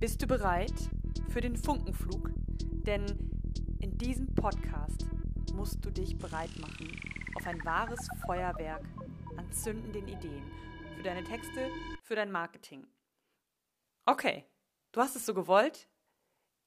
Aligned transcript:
Bist 0.00 0.22
du 0.22 0.28
bereit 0.28 0.72
für 1.28 1.40
den 1.40 1.56
Funkenflug? 1.56 2.30
Denn 2.86 3.04
in 3.80 3.98
diesem 3.98 4.32
Podcast 4.32 5.04
musst 5.54 5.84
du 5.84 5.90
dich 5.90 6.16
bereit 6.16 6.56
machen 6.60 6.96
auf 7.34 7.44
ein 7.44 7.64
wahres 7.64 8.06
Feuerwerk 8.24 8.84
an 9.36 9.50
zündenden 9.50 10.06
Ideen 10.06 10.48
für 10.96 11.02
deine 11.02 11.24
Texte, 11.24 11.68
für 12.04 12.14
dein 12.14 12.30
Marketing. 12.30 12.86
Okay, 14.06 14.44
du 14.92 15.00
hast 15.00 15.16
es 15.16 15.26
so 15.26 15.34
gewollt. 15.34 15.88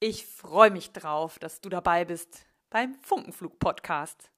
Ich 0.02 0.26
freue 0.26 0.70
mich 0.70 0.92
drauf, 0.92 1.40
dass 1.40 1.62
du 1.62 1.70
dabei 1.70 2.04
bist 2.04 2.46
beim 2.70 2.96
Funkenflug-Podcast. 2.96 4.30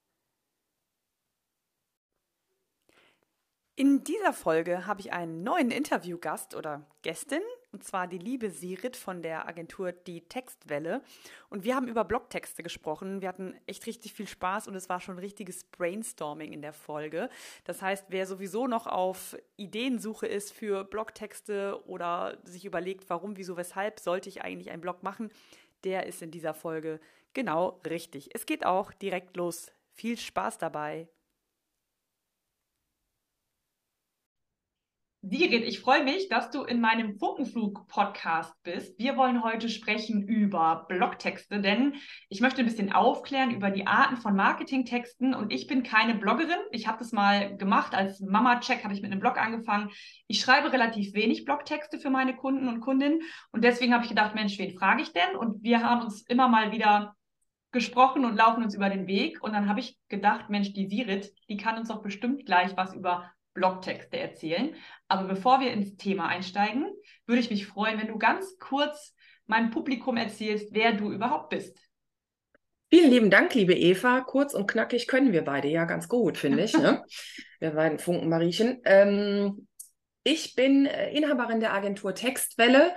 In 3.76 4.04
dieser 4.04 4.34
Folge 4.34 4.86
habe 4.86 5.02
ich 5.02 5.12
einen 5.14 5.42
neuen 5.42 5.72
Interviewgast 5.72 6.54
oder 6.54 6.86
Gästin, 7.02 7.42
und 7.74 7.84
zwar 7.84 8.08
die 8.08 8.20
liebe 8.20 8.52
Sirit 8.52 8.96
von 8.96 9.22
der 9.22 9.48
Agentur 9.48 9.92
Die 9.92 10.22
Textwelle. 10.22 11.02
Und 11.50 11.64
wir 11.64 11.76
haben 11.76 11.88
über 11.88 12.06
Blogtexte 12.06 12.62
gesprochen. 12.62 13.22
Wir 13.22 13.28
hatten 13.28 13.56
echt 13.66 13.86
richtig 13.88 14.14
viel 14.14 14.28
Spaß 14.28 14.68
und 14.68 14.76
es 14.76 14.90
war 14.90 15.00
schon 15.00 15.18
richtiges 15.18 15.64
Brainstorming 15.64 16.54
in 16.54 16.62
der 16.62 16.74
Folge. 16.74 17.30
Das 17.66 17.82
heißt, 17.82 18.06
wer 18.10 18.28
sowieso 18.28 18.68
noch 18.68 18.86
auf 18.86 19.36
Ideensuche 19.58 20.28
ist 20.28 20.54
für 20.54 20.84
Blogtexte 20.84 21.84
oder 21.88 22.38
sich 22.44 22.64
überlegt, 22.66 23.10
warum, 23.10 23.38
wieso, 23.38 23.58
weshalb 23.58 24.00
sollte 24.00 24.30
ich 24.30 24.44
eigentlich 24.44 24.70
einen 24.70 24.82
Blog 24.82 25.02
machen, 25.02 25.32
der 25.84 26.06
ist 26.06 26.22
in 26.22 26.32
dieser 26.32 26.54
Folge 26.54 27.00
genau 27.34 27.82
richtig. 27.88 28.30
Es 28.34 28.46
geht 28.46 28.66
auch 28.66 28.94
direkt 28.94 29.36
los. 29.36 29.72
Viel 29.92 30.18
Spaß 30.18 30.60
dabei. 30.60 31.08
Sigrid, 35.26 35.64
ich 35.64 35.80
freue 35.80 36.04
mich, 36.04 36.28
dass 36.28 36.52
du 36.52 36.64
in 36.64 36.82
meinem 36.82 37.18
Funkenflug-Podcast 37.18 38.62
bist. 38.62 39.00
Wir 39.00 39.16
wollen 39.16 39.42
heute 39.42 39.70
sprechen 39.70 40.28
über 40.28 40.86
Blogtexte, 40.90 41.62
denn 41.62 41.96
ich 42.28 42.42
möchte 42.42 42.62
ein 42.62 42.66
bisschen 42.66 42.92
aufklären 42.92 43.52
über 43.52 43.72
die 43.72 43.88
Arten 43.88 44.18
von 44.18 44.36
Marketingtexten. 44.36 45.34
Und 45.34 45.54
ich 45.54 45.68
bin 45.68 45.82
keine 45.82 46.16
Bloggerin. 46.16 46.60
Ich 46.72 46.90
habe 46.90 46.98
das 46.98 47.14
mal 47.14 47.56
gemacht. 47.56 47.96
Als 47.96 48.20
Mama-Check 48.20 48.84
habe 48.84 48.94
ich 48.94 49.02
mit 49.02 49.14
einem 49.14 49.22
Blog 49.22 49.38
angefangen. 49.38 49.92
Ich 50.28 50.42
schreibe 50.42 50.74
relativ 50.74 51.14
wenig 51.14 51.46
Blogtexte 51.46 52.00
für 52.00 52.10
meine 52.10 52.36
Kunden 52.36 52.68
und 52.68 52.82
Kundinnen. 52.82 53.22
Und 53.54 53.64
deswegen 53.64 53.94
habe 53.94 54.04
ich 54.04 54.10
gedacht, 54.10 54.36
Mensch, 54.36 54.60
wen 54.60 54.78
frage 54.78 55.04
ich 55.04 55.14
denn? 55.14 55.38
Und 55.38 55.64
wir 55.64 55.90
haben 55.90 56.02
uns 56.02 56.24
immer 56.28 56.50
mal 56.50 56.74
wieder 56.74 57.16
gesprochen 57.72 58.26
und 58.26 58.36
laufen 58.36 58.62
uns 58.62 58.76
über 58.76 58.90
den 58.90 59.08
Weg. 59.08 59.42
Und 59.42 59.54
dann 59.54 59.70
habe 59.70 59.80
ich 59.80 59.98
gedacht, 60.10 60.50
Mensch, 60.50 60.74
die 60.74 60.90
Sirit, 60.90 61.32
die 61.48 61.56
kann 61.56 61.78
uns 61.78 61.88
doch 61.88 62.02
bestimmt 62.02 62.46
gleich 62.46 62.76
was 62.76 62.94
über 62.94 63.32
Blogtexte 63.54 64.18
erzählen. 64.18 64.76
Aber 65.08 65.28
bevor 65.28 65.60
wir 65.60 65.72
ins 65.72 65.96
Thema 65.96 66.28
einsteigen, 66.28 66.92
würde 67.26 67.42
ich 67.42 67.50
mich 67.50 67.68
freuen, 67.68 68.00
wenn 68.00 68.08
du 68.08 68.18
ganz 68.18 68.58
kurz 68.60 69.16
meinem 69.46 69.72
Publikum 69.72 70.18
erzählst, 70.18 70.70
wer 70.72 70.94
du 70.94 71.12
überhaupt 71.12 71.50
bist. 71.50 71.78
Vielen 72.90 73.10
lieben 73.10 73.30
Dank, 73.32 73.56
liebe 73.56 73.74
Eva. 73.74 74.22
Kurz 74.22 74.54
und 74.54 74.68
knackig 74.68 75.08
können 75.08 75.32
wir 75.32 75.44
beide 75.44 75.68
ja 75.68 75.86
ganz 75.86 76.08
gut, 76.08 76.38
finde 76.38 76.64
ich. 76.64 76.78
Ne? 76.78 77.04
wir 77.60 77.72
beiden 77.72 77.98
Funkenmariechen. 77.98 78.82
Ähm, 78.86 79.68
ich 80.24 80.56
bin 80.56 80.86
äh, 80.86 81.12
Inhaberin 81.12 81.60
der 81.60 81.74
Agentur 81.74 82.14
Textwelle. 82.14 82.94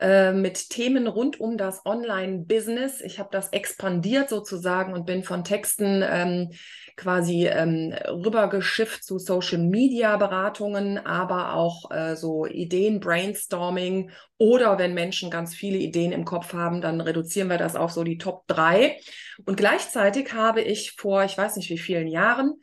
Äh, 0.00 0.32
mit 0.32 0.70
Themen 0.70 1.06
rund 1.06 1.40
um 1.40 1.58
das 1.58 1.84
Online-Business. 1.84 3.02
Ich 3.02 3.18
habe 3.18 3.28
das 3.30 3.50
expandiert 3.50 4.30
sozusagen 4.30 4.94
und 4.94 5.04
bin 5.04 5.22
von 5.22 5.44
Texten 5.44 6.02
ähm, 6.02 6.52
quasi 6.96 7.46
ähm, 7.46 7.92
rübergeschifft 8.08 9.04
zu 9.04 9.18
Social-Media-Beratungen, 9.18 11.04
aber 11.04 11.52
auch 11.52 11.90
äh, 11.90 12.16
so 12.16 12.46
Ideen, 12.46 13.00
Brainstorming 13.00 14.10
oder 14.38 14.78
wenn 14.78 14.94
Menschen 14.94 15.30
ganz 15.30 15.54
viele 15.54 15.76
Ideen 15.76 16.12
im 16.12 16.24
Kopf 16.24 16.54
haben, 16.54 16.80
dann 16.80 17.02
reduzieren 17.02 17.50
wir 17.50 17.58
das 17.58 17.76
auf 17.76 17.92
so 17.92 18.02
die 18.02 18.16
Top 18.16 18.46
3. 18.46 18.96
Und 19.44 19.58
gleichzeitig 19.58 20.32
habe 20.32 20.62
ich 20.62 20.92
vor, 20.92 21.24
ich 21.24 21.36
weiß 21.36 21.56
nicht 21.56 21.68
wie 21.68 21.78
vielen 21.78 22.06
Jahren, 22.06 22.54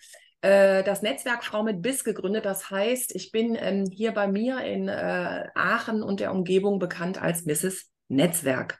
äh, 0.42 0.84
das 0.84 1.02
Netzwerk 1.02 1.44
Frau 1.44 1.64
mit 1.64 1.81
Biss 1.81 2.03
gegründet. 2.03 2.46
Das 2.46 2.70
heißt, 2.70 3.16
ich 3.16 3.31
bin 3.31 3.58
ähm, 3.59 3.86
hier 3.92 4.12
bei 4.12 4.28
mir 4.28 4.62
in 4.62 4.88
äh, 4.88 5.48
Aachen 5.56 6.03
und 6.03 6.20
der 6.20 6.31
Umgebung 6.31 6.80
bekannt 6.80 7.22
als 7.22 7.46
Mrs. 7.46 7.90
Netzwerk. 8.08 8.80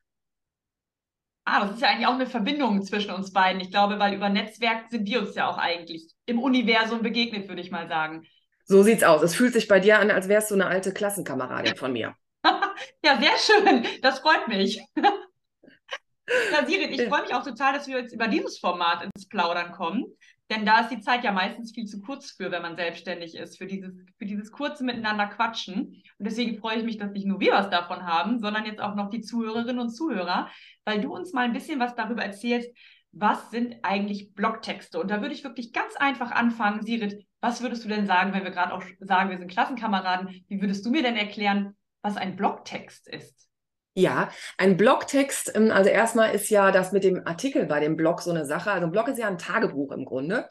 Ah, 1.46 1.62
das 1.62 1.76
ist 1.76 1.82
ja 1.82 1.88
eigentlich 1.88 2.08
auch 2.08 2.14
eine 2.14 2.28
Verbindung 2.28 2.84
zwischen 2.84 3.12
uns 3.12 3.32
beiden. 3.32 3.62
Ich 3.62 3.72
glaube, 3.72 4.00
weil 4.00 4.14
über 4.14 4.28
Netzwerk 4.28 4.90
sind 4.90 5.08
wir 5.08 5.22
uns 5.22 5.34
ja 5.34 5.50
auch 5.50 5.58
eigentlich 5.58 6.14
im 6.26 6.40
Universum 6.40 7.02
begegnet, 7.02 7.48
würde 7.48 7.62
ich 7.62 7.72
mal 7.72 7.88
sagen. 7.88 8.28
So 8.66 8.84
sieht's 8.84 9.04
aus. 9.04 9.22
Es 9.24 9.34
fühlt 9.34 9.54
sich 9.54 9.70
bei 9.70 9.80
dir 9.80 10.00
an, 10.00 10.12
als 10.12 10.28
wärst 10.28 10.52
du 10.52 10.56
eine 10.56 10.68
alte 10.68 10.92
Klassenkameradin 10.92 11.78
von 11.78 11.94
mir. 11.94 12.16
ja, 13.04 13.18
sehr 13.18 13.38
schön. 13.38 13.86
Das 14.02 14.20
freut 14.20 14.50
mich. 14.50 14.82
ja, 14.98 16.66
Sirit, 16.66 16.92
ich 16.92 17.08
freue 17.08 17.22
mich 17.22 17.34
auch 17.34 17.44
total, 17.44 17.74
dass 17.74 17.88
wir 17.88 18.00
jetzt 18.00 18.14
über 18.14 18.28
dieses 18.28 18.60
Format 18.60 19.04
ins 19.04 19.30
Plaudern 19.30 19.72
kommen. 19.72 20.06
Denn 20.50 20.66
da 20.66 20.80
ist 20.80 20.90
die 20.90 21.02
Zeit 21.02 21.24
ja 21.24 21.32
meistens 21.32 21.74
viel 21.74 21.86
zu 21.86 22.00
kurz 22.00 22.32
für, 22.32 22.52
wenn 22.52 22.62
man 22.62 22.78
selbstständig 22.78 23.36
ist, 23.36 23.58
für 23.58 23.68
dieses, 23.68 23.94
für 24.18 24.26
dieses 24.26 24.52
kurze 24.52 24.84
Miteinander 24.84 25.28
quatschen. 25.28 26.02
Und 26.18 26.26
deswegen 26.26 26.58
freue 26.58 26.78
ich 26.78 26.86
mich, 26.86 26.98
dass 26.98 27.12
nicht 27.12 27.28
nur 27.28 27.40
wir 27.40 27.52
was 27.52 27.70
davon 27.70 28.06
haben, 28.06 28.40
sondern 28.40 28.66
jetzt 28.66 28.80
auch 28.80 28.96
noch 28.96 29.10
die 29.10 29.22
Zuhörerinnen 29.22 29.80
und 29.80 29.90
Zuhörer, 29.90 30.50
weil 30.86 31.02
du 31.02 31.14
uns 31.14 31.34
mal 31.34 31.46
ein 31.46 31.54
bisschen 31.54 31.80
was 31.80 31.96
darüber 31.96 32.24
erzählst, 32.24 32.70
was 33.12 33.50
sind 33.52 33.76
eigentlich 33.84 34.34
Blogtexte? 34.36 35.00
Und 35.00 35.10
da 35.10 35.22
würde 35.22 35.34
ich 35.34 35.44
wirklich 35.44 35.74
ganz 35.74 35.96
einfach 35.96 36.32
anfangen. 36.32 36.84
Sirit, 36.84 37.26
was 37.42 37.62
würdest 37.62 37.84
du 37.84 37.90
denn 37.90 38.06
sagen, 38.06 38.34
wenn 38.34 38.44
wir 38.44 38.52
gerade 38.52 38.74
auch 38.74 38.84
sagen, 39.00 39.30
wir 39.30 39.38
sind 39.38 39.52
Klassenkameraden? 39.52 40.46
Wie 40.48 40.62
würdest 40.62 40.86
du 40.86 40.92
mir 40.92 41.04
denn 41.04 41.16
erklären, 41.16 41.76
was 42.02 42.16
ein 42.16 42.36
Blogtext 42.36 43.08
ist? 43.08 43.47
Ja, 44.00 44.30
ein 44.60 44.78
Blogtext, 44.78 45.54
ähm, 45.56 45.72
also 45.72 45.90
erstmal 45.90 46.36
ist 46.36 46.52
ja 46.52 46.70
das 46.70 46.92
mit 46.92 47.04
dem 47.04 47.26
Artikel 47.26 47.66
bei 47.66 47.80
dem 47.80 47.96
Blog 47.96 48.22
so 48.22 48.30
eine 48.30 48.46
Sache. 48.46 48.70
Also 48.70 48.86
ein 48.86 48.92
Blog 48.92 49.08
ist 49.08 49.18
ja 49.18 49.28
ein 49.28 49.40
Tagebuch 49.40 49.92
im 49.92 50.06
Grunde. 50.06 50.48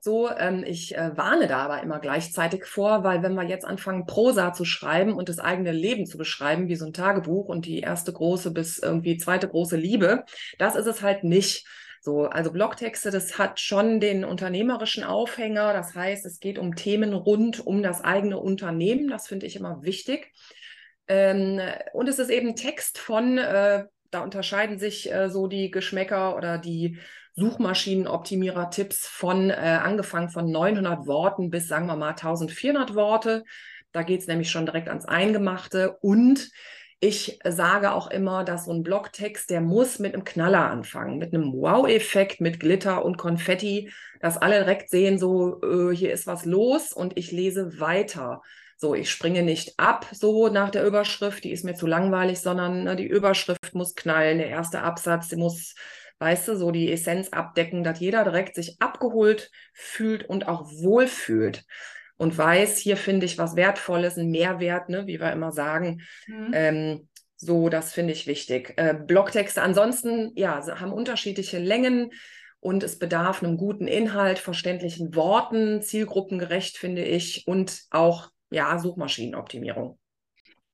So, 0.00 0.30
ähm, 0.30 0.64
ich 0.66 0.96
äh, 0.96 1.14
warne 1.14 1.48
da 1.48 1.58
aber 1.58 1.82
immer 1.82 1.98
gleichzeitig 1.98 2.64
vor, 2.64 3.04
weil 3.04 3.22
wenn 3.22 3.34
wir 3.34 3.44
jetzt 3.44 3.66
anfangen, 3.66 4.06
Prosa 4.06 4.54
zu 4.54 4.64
schreiben 4.64 5.12
und 5.12 5.28
das 5.28 5.38
eigene 5.38 5.70
Leben 5.72 6.06
zu 6.06 6.16
beschreiben, 6.16 6.68
wie 6.68 6.76
so 6.76 6.86
ein 6.86 6.94
Tagebuch 6.94 7.50
und 7.50 7.66
die 7.66 7.80
erste 7.80 8.10
große 8.10 8.52
bis 8.52 8.78
irgendwie 8.78 9.18
zweite 9.18 9.48
große 9.48 9.76
Liebe, 9.76 10.24
das 10.58 10.74
ist 10.74 10.86
es 10.86 11.02
halt 11.02 11.24
nicht. 11.24 11.66
So, 12.00 12.24
also 12.24 12.52
Blogtexte, 12.52 13.10
das 13.10 13.36
hat 13.36 13.60
schon 13.60 14.00
den 14.00 14.24
unternehmerischen 14.24 15.04
Aufhänger. 15.04 15.74
Das 15.74 15.94
heißt, 15.94 16.24
es 16.24 16.40
geht 16.40 16.58
um 16.58 16.74
Themen 16.74 17.12
rund 17.12 17.66
um 17.66 17.82
das 17.82 18.02
eigene 18.02 18.38
Unternehmen. 18.38 19.08
Das 19.10 19.28
finde 19.28 19.44
ich 19.44 19.56
immer 19.56 19.82
wichtig. 19.82 20.32
Ähm, 21.08 21.60
und 21.92 22.08
es 22.08 22.18
ist 22.18 22.30
eben 22.30 22.54
Text 22.54 22.98
von, 22.98 23.38
äh, 23.38 23.84
da 24.10 24.20
unterscheiden 24.22 24.78
sich 24.78 25.12
äh, 25.12 25.30
so 25.30 25.46
die 25.46 25.70
Geschmäcker 25.70 26.36
oder 26.36 26.58
die 26.58 26.98
Suchmaschinenoptimierer-Tipps 27.34 29.06
von 29.06 29.50
äh, 29.50 29.54
angefangen 29.54 30.28
von 30.28 30.50
900 30.50 31.06
Worten 31.06 31.50
bis, 31.50 31.68
sagen 31.68 31.86
wir 31.86 31.96
mal, 31.96 32.10
1400 32.10 32.94
Worte. 32.94 33.44
Da 33.92 34.02
geht 34.02 34.20
es 34.20 34.26
nämlich 34.26 34.50
schon 34.50 34.66
direkt 34.66 34.88
ans 34.88 35.06
Eingemachte. 35.06 35.96
Und 36.00 36.50
ich 37.00 37.38
sage 37.44 37.92
auch 37.92 38.10
immer, 38.10 38.42
dass 38.42 38.64
so 38.64 38.72
ein 38.72 38.82
Blogtext, 38.82 39.50
der 39.50 39.60
muss 39.60 40.00
mit 40.00 40.14
einem 40.14 40.24
Knaller 40.24 40.68
anfangen, 40.68 41.18
mit 41.18 41.32
einem 41.32 41.52
Wow-Effekt, 41.52 42.40
mit 42.40 42.58
Glitter 42.58 43.04
und 43.04 43.18
Konfetti, 43.18 43.92
dass 44.20 44.36
alle 44.36 44.58
direkt 44.58 44.90
sehen, 44.90 45.18
so, 45.18 45.62
äh, 45.62 45.94
hier 45.94 46.12
ist 46.12 46.26
was 46.26 46.44
los 46.44 46.92
und 46.92 47.16
ich 47.16 47.30
lese 47.30 47.78
weiter. 47.78 48.42
So, 48.80 48.94
ich 48.94 49.10
springe 49.10 49.42
nicht 49.42 49.76
ab, 49.76 50.06
so 50.12 50.48
nach 50.48 50.70
der 50.70 50.86
Überschrift, 50.86 51.42
die 51.42 51.50
ist 51.50 51.64
mir 51.64 51.74
zu 51.74 51.88
langweilig, 51.88 52.38
sondern 52.38 52.84
ne, 52.84 52.94
die 52.94 53.08
Überschrift 53.08 53.74
muss 53.74 53.96
knallen, 53.96 54.38
der 54.38 54.50
erste 54.50 54.82
Absatz, 54.82 55.32
muss, 55.32 55.74
weißt 56.20 56.46
du, 56.46 56.56
so 56.56 56.70
die 56.70 56.92
Essenz 56.92 57.30
abdecken, 57.30 57.82
dass 57.82 57.98
jeder 57.98 58.22
direkt 58.22 58.54
sich 58.54 58.80
abgeholt 58.80 59.50
fühlt 59.74 60.28
und 60.28 60.46
auch 60.46 60.70
wohlfühlt 60.70 61.64
und 62.18 62.38
weiß, 62.38 62.78
hier 62.78 62.96
finde 62.96 63.26
ich 63.26 63.36
was 63.36 63.56
Wertvolles, 63.56 64.16
ein 64.16 64.30
Mehrwert, 64.30 64.88
ne, 64.90 65.08
wie 65.08 65.18
wir 65.18 65.32
immer 65.32 65.50
sagen. 65.50 66.02
Mhm. 66.28 66.50
Ähm, 66.52 67.08
so, 67.36 67.68
das 67.68 67.92
finde 67.92 68.12
ich 68.12 68.28
wichtig. 68.28 68.74
Äh, 68.76 68.94
Blogtexte 68.94 69.60
ansonsten, 69.60 70.30
ja, 70.36 70.64
haben 70.78 70.92
unterschiedliche 70.92 71.58
Längen 71.58 72.12
und 72.60 72.84
es 72.84 72.96
bedarf 72.96 73.42
einem 73.42 73.56
guten 73.56 73.88
Inhalt, 73.88 74.38
verständlichen 74.38 75.16
Worten, 75.16 75.82
zielgruppengerecht, 75.82 76.78
finde 76.78 77.02
ich, 77.02 77.44
und 77.48 77.82
auch 77.90 78.30
ja, 78.50 78.78
Suchmaschinenoptimierung. 78.78 79.98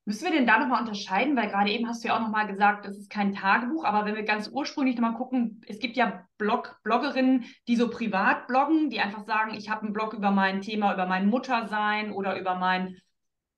Müssen 0.07 0.25
wir 0.25 0.33
denn 0.33 0.47
da 0.47 0.59
nochmal 0.59 0.83
unterscheiden? 0.83 1.35
Weil 1.35 1.49
gerade 1.49 1.71
eben 1.71 1.89
hast 1.89 2.05
du 2.05 2.09
ja 2.09 2.17
auch 2.17 2.21
nochmal 2.21 2.47
gesagt, 2.47 2.85
es 2.85 2.97
ist 2.97 3.09
kein 3.09 3.33
Tagebuch, 3.33 3.85
aber 3.85 4.05
wenn 4.05 4.15
wir 4.15 4.25
ganz 4.25 4.49
ursprünglich 4.49 4.97
nochmal 4.97 5.17
gucken, 5.17 5.63
es 5.67 5.79
gibt 5.79 5.97
ja 5.97 6.27
Blog, 6.37 6.79
Bloggerinnen, 6.83 7.47
die 7.69 7.77
so 7.77 7.89
privat 7.89 8.47
bloggen, 8.47 8.91
die 8.91 9.01
einfach 9.01 9.25
sagen, 9.25 9.55
ich 9.55 9.71
habe 9.71 9.83
einen 9.83 9.95
Blog 9.95 10.13
über 10.13 10.31
mein 10.31 10.61
Thema, 10.61 10.93
über 10.93 11.07
mein 11.07 11.27
Muttersein 11.27 12.13
oder 12.13 12.39
über 12.39 12.55
mein, 12.57 12.99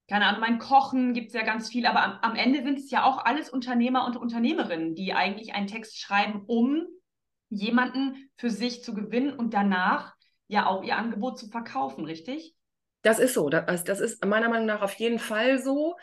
keine 0.09 0.27
Ahnung, 0.27 0.41
mein 0.41 0.59
Kochen, 0.61 1.15
gibt 1.15 1.29
es 1.29 1.35
ja 1.35 1.43
ganz 1.43 1.69
viel, 1.69 1.85
aber 1.85 2.05
am, 2.05 2.19
am 2.23 2.37
Ende 2.37 2.63
sind 2.63 2.79
es 2.79 2.93
ja 2.93 3.03
auch 3.03 3.25
alles 3.25 3.51
Unternehmer 3.51 4.07
und 4.07 4.17
Unternehmerinnen, 4.17 4.95
die 4.95 5.15
eigentlich 5.15 5.53
einen 5.53 5.67
Text 5.67 5.99
schreiben, 5.99 6.45
um 6.47 6.87
jemanden 7.49 8.31
für 8.37 8.51
sich 8.51 8.85
zu 8.85 8.95
gewinnen 8.95 9.33
und 9.33 9.53
danach 9.53 10.15
ja 10.47 10.67
auch 10.67 10.85
ihr 10.85 10.97
Angebot 10.97 11.39
zu 11.41 11.49
verkaufen, 11.49 12.05
richtig? 12.05 12.56
Das 13.07 13.19
ist 13.21 13.35
so. 13.35 13.49
Das, 13.49 13.85
das 13.85 14.01
ist 14.01 14.25
meiner 14.25 14.49
Meinung 14.49 14.67
nach 14.67 14.83
auf 14.83 14.95
jeden 14.95 15.19
Fall 15.21 15.59
so. 15.59 15.95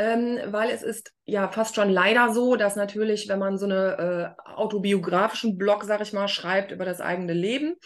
ähm, 0.00 0.38
weil 0.46 0.70
es 0.70 0.82
ist 0.82 1.12
ja 1.26 1.48
fast 1.48 1.74
schon 1.74 1.90
leider 1.90 2.32
so, 2.32 2.56
dass 2.56 2.74
natürlich, 2.76 3.28
wenn 3.28 3.38
man 3.38 3.58
so 3.58 3.66
eine 3.66 4.36
äh, 4.38 4.50
autobiografischen 4.50 5.58
Blog, 5.58 5.84
sag 5.84 6.00
ich 6.00 6.12
mal, 6.14 6.28
schreibt 6.28 6.72
über 6.72 6.86
das 6.86 7.00
eigene 7.02 7.34
Leben, 7.34 7.76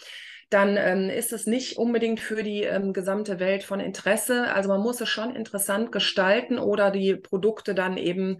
dann 0.49 0.77
ähm, 0.77 1.09
ist 1.09 1.33
es 1.33 1.45
nicht 1.45 1.77
unbedingt 1.77 2.19
für 2.21 2.43
die 2.43 2.63
ähm, 2.63 2.93
gesamte 2.93 3.39
Welt 3.39 3.63
von 3.63 3.79
Interesse. 3.81 4.53
Also 4.53 4.69
man 4.69 4.81
muss 4.81 5.01
es 5.01 5.09
schon 5.09 5.35
interessant 5.35 5.91
gestalten 5.91 6.57
oder 6.57 6.91
die 6.91 7.15
Produkte 7.15 7.75
dann 7.75 7.97
eben 7.97 8.37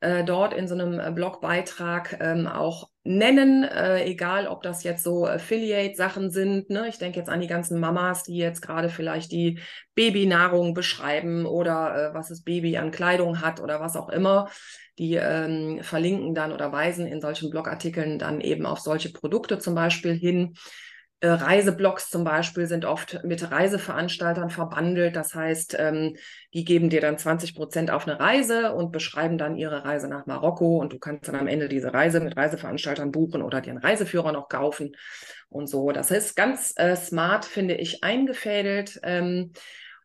äh, 0.00 0.24
dort 0.24 0.52
in 0.52 0.68
so 0.68 0.74
einem 0.74 1.00
äh, 1.00 1.10
Blogbeitrag 1.10 2.18
ähm, 2.20 2.46
auch 2.46 2.88
nennen, 3.02 3.64
äh, 3.64 4.04
egal 4.04 4.46
ob 4.48 4.62
das 4.62 4.82
jetzt 4.82 5.02
so 5.02 5.26
Affiliate-Sachen 5.26 6.30
sind. 6.30 6.70
Ne? 6.70 6.88
Ich 6.88 6.98
denke 6.98 7.18
jetzt 7.18 7.30
an 7.30 7.40
die 7.40 7.46
ganzen 7.46 7.80
Mamas, 7.80 8.24
die 8.24 8.36
jetzt 8.36 8.60
gerade 8.60 8.88
vielleicht 8.88 9.32
die 9.32 9.60
Babynahrung 9.94 10.74
beschreiben 10.74 11.46
oder 11.46 12.10
äh, 12.10 12.14
was 12.14 12.28
das 12.28 12.42
Baby 12.42 12.76
an 12.76 12.90
Kleidung 12.90 13.40
hat 13.40 13.60
oder 13.60 13.80
was 13.80 13.96
auch 13.96 14.08
immer. 14.08 14.50
Die 14.98 15.14
ähm, 15.14 15.80
verlinken 15.82 16.34
dann 16.34 16.52
oder 16.52 16.72
weisen 16.72 17.06
in 17.06 17.20
solchen 17.20 17.50
Blogartikeln 17.50 18.18
dann 18.18 18.40
eben 18.40 18.66
auf 18.66 18.80
solche 18.80 19.12
Produkte 19.12 19.58
zum 19.58 19.74
Beispiel 19.74 20.14
hin. 20.14 20.54
Äh, 21.20 21.28
Reiseblogs 21.28 22.10
zum 22.10 22.24
Beispiel 22.24 22.66
sind 22.66 22.84
oft 22.84 23.24
mit 23.24 23.50
Reiseveranstaltern 23.50 24.50
verbandelt. 24.50 25.16
Das 25.16 25.34
heißt, 25.34 25.76
ähm, 25.78 26.16
die 26.52 26.64
geben 26.64 26.90
dir 26.90 27.00
dann 27.00 27.16
20 27.16 27.54
Prozent 27.54 27.90
auf 27.90 28.06
eine 28.06 28.20
Reise 28.20 28.74
und 28.74 28.92
beschreiben 28.92 29.38
dann 29.38 29.56
ihre 29.56 29.84
Reise 29.84 30.08
nach 30.08 30.26
Marokko 30.26 30.78
und 30.78 30.92
du 30.92 30.98
kannst 30.98 31.26
dann 31.28 31.36
am 31.36 31.46
Ende 31.46 31.68
diese 31.68 31.94
Reise 31.94 32.20
mit 32.20 32.36
Reiseveranstaltern 32.36 33.12
buchen 33.12 33.42
oder 33.42 33.62
dir 33.62 33.70
einen 33.70 33.78
Reiseführer 33.78 34.32
noch 34.32 34.50
kaufen 34.50 34.94
und 35.48 35.68
so. 35.68 35.90
Das 35.90 36.10
ist 36.10 36.36
ganz 36.36 36.74
äh, 36.76 36.96
smart, 36.96 37.46
finde 37.46 37.76
ich, 37.76 38.04
eingefädelt. 38.04 39.00
Ähm, 39.02 39.52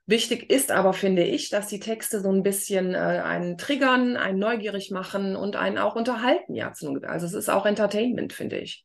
Wichtig 0.08 0.50
ist 0.50 0.72
aber, 0.72 0.94
finde 0.94 1.24
ich, 1.24 1.50
dass 1.50 1.68
die 1.68 1.80
Texte 1.80 2.20
so 2.20 2.30
ein 2.30 2.44
bisschen 2.44 2.96
äh, 2.96 2.98
einen 2.98 3.58
triggern, 3.58 4.18
einen 4.18 4.40
neugierig 4.40 4.92
machen 4.92 5.38
und 5.38 5.56
einen 5.56 5.78
auch 5.78 5.96
unterhalten. 5.96 6.56
Ja, 6.56 6.74
also 7.04 7.26
es 7.26 7.34
ist 7.34 7.50
auch 7.50 7.66
Entertainment, 7.66 8.34
finde 8.34 8.58
ich. 8.58 8.84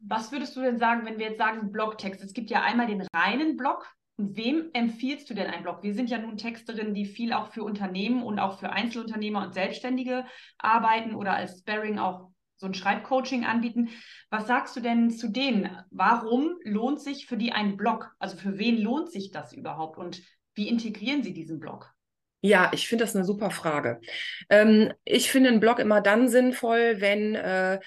Was 0.00 0.32
würdest 0.32 0.56
du 0.56 0.62
denn 0.62 0.78
sagen, 0.78 1.04
wenn 1.04 1.18
wir 1.18 1.28
jetzt 1.28 1.38
sagen 1.38 1.72
Blogtext? 1.72 2.22
Es 2.22 2.32
gibt 2.32 2.50
ja 2.50 2.62
einmal 2.62 2.86
den 2.86 3.06
reinen 3.14 3.56
Blog. 3.56 3.86
Und 4.16 4.36
wem 4.36 4.70
empfiehlst 4.72 5.30
du 5.30 5.34
denn 5.34 5.46
einen 5.46 5.62
Blog? 5.62 5.82
Wir 5.82 5.94
sind 5.94 6.10
ja 6.10 6.18
nun 6.18 6.36
Texterinnen, 6.36 6.92
die 6.92 7.06
viel 7.06 7.32
auch 7.32 7.52
für 7.52 7.62
Unternehmen 7.62 8.22
und 8.22 8.40
auch 8.40 8.58
für 8.58 8.70
Einzelunternehmer 8.70 9.42
und 9.42 9.54
Selbstständige 9.54 10.24
arbeiten 10.58 11.14
oder 11.14 11.34
als 11.34 11.60
Sparring 11.60 12.00
auch 12.00 12.30
so 12.56 12.66
ein 12.66 12.74
Schreibcoaching 12.74 13.44
anbieten. 13.44 13.90
Was 14.30 14.48
sagst 14.48 14.74
du 14.74 14.80
denn 14.80 15.10
zu 15.10 15.28
denen? 15.28 15.70
Warum 15.90 16.56
lohnt 16.64 17.00
sich 17.00 17.26
für 17.26 17.36
die 17.36 17.52
ein 17.52 17.76
Blog? 17.76 18.10
Also 18.18 18.36
für 18.36 18.58
wen 18.58 18.78
lohnt 18.78 19.10
sich 19.10 19.30
das 19.30 19.52
überhaupt 19.52 19.96
und 19.96 20.20
wie 20.54 20.68
integrieren 20.68 21.22
sie 21.22 21.32
diesen 21.32 21.60
Blog? 21.60 21.92
Ja, 22.40 22.70
ich 22.72 22.88
finde 22.88 23.04
das 23.04 23.14
eine 23.14 23.24
super 23.24 23.50
Frage. 23.50 24.00
Ähm, 24.50 24.92
ich 25.04 25.30
finde 25.30 25.50
einen 25.50 25.60
Blog 25.60 25.78
immer 25.78 26.00
dann 26.00 26.28
sinnvoll, 26.28 27.00
wenn 27.00 27.36
äh, 27.36 27.80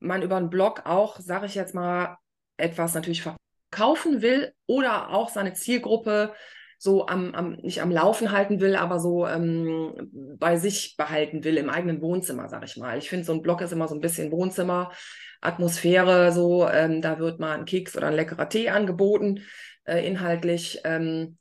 man 0.00 0.22
über 0.22 0.36
einen 0.36 0.50
Blog 0.50 0.82
auch, 0.84 1.18
sage 1.20 1.46
ich 1.46 1.54
jetzt 1.54 1.74
mal, 1.74 2.16
etwas 2.56 2.94
natürlich 2.94 3.22
verkaufen 3.22 4.22
will 4.22 4.52
oder 4.66 5.10
auch 5.10 5.28
seine 5.28 5.54
Zielgruppe 5.54 6.32
so 6.78 7.06
am, 7.06 7.34
am 7.34 7.52
nicht 7.52 7.80
am 7.80 7.90
Laufen 7.90 8.32
halten 8.32 8.60
will, 8.60 8.76
aber 8.76 8.98
so 8.98 9.26
ähm, 9.26 10.10
bei 10.38 10.56
sich 10.56 10.96
behalten 10.96 11.42
will, 11.44 11.56
im 11.56 11.70
eigenen 11.70 12.02
Wohnzimmer, 12.02 12.48
sage 12.48 12.66
ich 12.66 12.76
mal. 12.76 12.98
Ich 12.98 13.08
finde, 13.08 13.24
so 13.24 13.32
ein 13.32 13.42
Blog 13.42 13.62
ist 13.62 13.72
immer 13.72 13.88
so 13.88 13.94
ein 13.94 14.00
bisschen 14.00 14.30
Wohnzimmer, 14.30 14.92
Atmosphäre, 15.40 16.32
so, 16.32 16.68
ähm, 16.68 17.00
da 17.00 17.18
wird 17.18 17.40
mal 17.40 17.56
ein 17.56 17.64
Keks 17.64 17.96
oder 17.96 18.08
ein 18.08 18.14
leckerer 18.14 18.48
Tee 18.48 18.68
angeboten, 18.68 19.42
äh, 19.84 20.06
inhaltlich. 20.06 20.80
Ähm, 20.84 21.38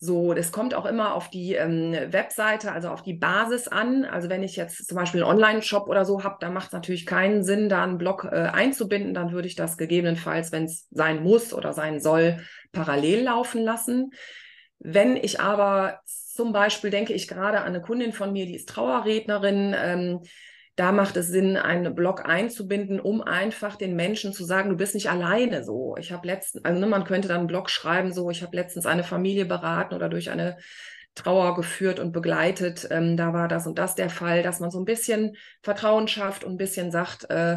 so, 0.00 0.32
das 0.32 0.52
kommt 0.52 0.74
auch 0.74 0.86
immer 0.86 1.14
auf 1.14 1.28
die 1.28 1.54
ähm, 1.54 1.92
Webseite, 2.12 2.70
also 2.70 2.88
auf 2.88 3.02
die 3.02 3.14
Basis 3.14 3.66
an. 3.66 4.04
Also 4.04 4.28
wenn 4.28 4.44
ich 4.44 4.54
jetzt 4.54 4.86
zum 4.86 4.96
Beispiel 4.96 5.24
einen 5.24 5.32
Online-Shop 5.32 5.88
oder 5.88 6.04
so 6.04 6.22
habe, 6.22 6.36
dann 6.38 6.52
macht 6.54 6.68
es 6.68 6.72
natürlich 6.72 7.04
keinen 7.04 7.42
Sinn, 7.42 7.68
da 7.68 7.82
einen 7.82 7.98
Blog 7.98 8.24
äh, 8.24 8.36
einzubinden. 8.36 9.12
Dann 9.12 9.32
würde 9.32 9.48
ich 9.48 9.56
das 9.56 9.76
gegebenenfalls, 9.76 10.52
wenn 10.52 10.64
es 10.66 10.86
sein 10.92 11.24
muss 11.24 11.52
oder 11.52 11.72
sein 11.72 11.98
soll, 11.98 12.38
parallel 12.70 13.24
laufen 13.24 13.64
lassen. 13.64 14.12
Wenn 14.78 15.16
ich 15.16 15.40
aber 15.40 16.00
zum 16.06 16.52
Beispiel 16.52 16.90
denke 16.90 17.12
ich 17.12 17.26
gerade 17.26 17.58
an 17.58 17.66
eine 17.66 17.80
Kundin 17.80 18.12
von 18.12 18.32
mir, 18.32 18.46
die 18.46 18.54
ist 18.54 18.68
Trauerrednerin, 18.68 19.74
ähm, 19.76 20.20
da 20.78 20.92
macht 20.92 21.16
es 21.16 21.26
Sinn, 21.26 21.56
einen 21.56 21.96
Blog 21.96 22.24
einzubinden, 22.24 23.00
um 23.00 23.20
einfach 23.20 23.74
den 23.74 23.96
Menschen 23.96 24.32
zu 24.32 24.44
sagen, 24.44 24.70
du 24.70 24.76
bist 24.76 24.94
nicht 24.94 25.10
alleine 25.10 25.64
so. 25.64 25.96
Ich 25.98 26.12
habe 26.12 26.24
letztens, 26.24 26.64
also 26.64 26.78
ne, 26.78 26.86
man 26.86 27.02
könnte 27.02 27.26
dann 27.26 27.38
einen 27.38 27.46
Blog 27.48 27.68
schreiben, 27.68 28.12
so, 28.12 28.30
ich 28.30 28.44
habe 28.44 28.54
letztens 28.54 28.86
eine 28.86 29.02
Familie 29.02 29.44
beraten 29.44 29.96
oder 29.96 30.08
durch 30.08 30.30
eine 30.30 30.56
Trauer 31.16 31.56
geführt 31.56 31.98
und 31.98 32.12
begleitet. 32.12 32.86
Ähm, 32.92 33.16
da 33.16 33.32
war 33.32 33.48
das 33.48 33.66
und 33.66 33.76
das 33.76 33.96
der 33.96 34.08
Fall, 34.08 34.44
dass 34.44 34.60
man 34.60 34.70
so 34.70 34.78
ein 34.78 34.84
bisschen 34.84 35.36
Vertrauen 35.62 36.06
schafft 36.06 36.44
und 36.44 36.52
ein 36.52 36.58
bisschen 36.58 36.92
sagt, 36.92 37.28
äh, 37.28 37.56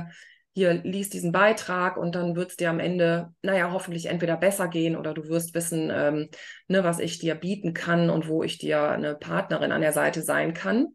hier 0.55 0.73
liest 0.83 1.13
diesen 1.13 1.31
Beitrag 1.31 1.97
und 1.97 2.15
dann 2.15 2.35
wird 2.35 2.49
es 2.49 2.57
dir 2.57 2.71
am 2.71 2.79
Ende, 2.79 3.35
naja, 3.43 3.71
hoffentlich 3.71 4.07
entweder 4.07 4.35
besser 4.35 4.67
gehen 4.67 4.95
oder 4.95 5.13
du 5.13 5.27
wirst 5.27 5.53
wissen, 5.53 5.91
ähm, 5.93 6.29
ne, 6.67 6.83
was 6.83 6.97
ich 6.97 7.19
dir 7.19 7.35
bieten 7.35 7.75
kann 7.75 8.09
und 8.09 8.27
wo 8.27 8.41
ich 8.41 8.57
dir 8.57 8.81
eine 8.89 9.13
Partnerin 9.13 9.71
an 9.71 9.81
der 9.81 9.93
Seite 9.93 10.23
sein 10.23 10.55
kann. 10.55 10.87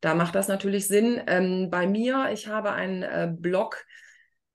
Da 0.00 0.14
macht 0.14 0.34
das 0.34 0.48
natürlich 0.48 0.86
Sinn. 0.86 1.20
Ähm, 1.26 1.70
bei 1.70 1.86
mir, 1.86 2.30
ich 2.32 2.46
habe 2.46 2.72
einen 2.72 3.02
äh, 3.02 3.30
Blog 3.30 3.84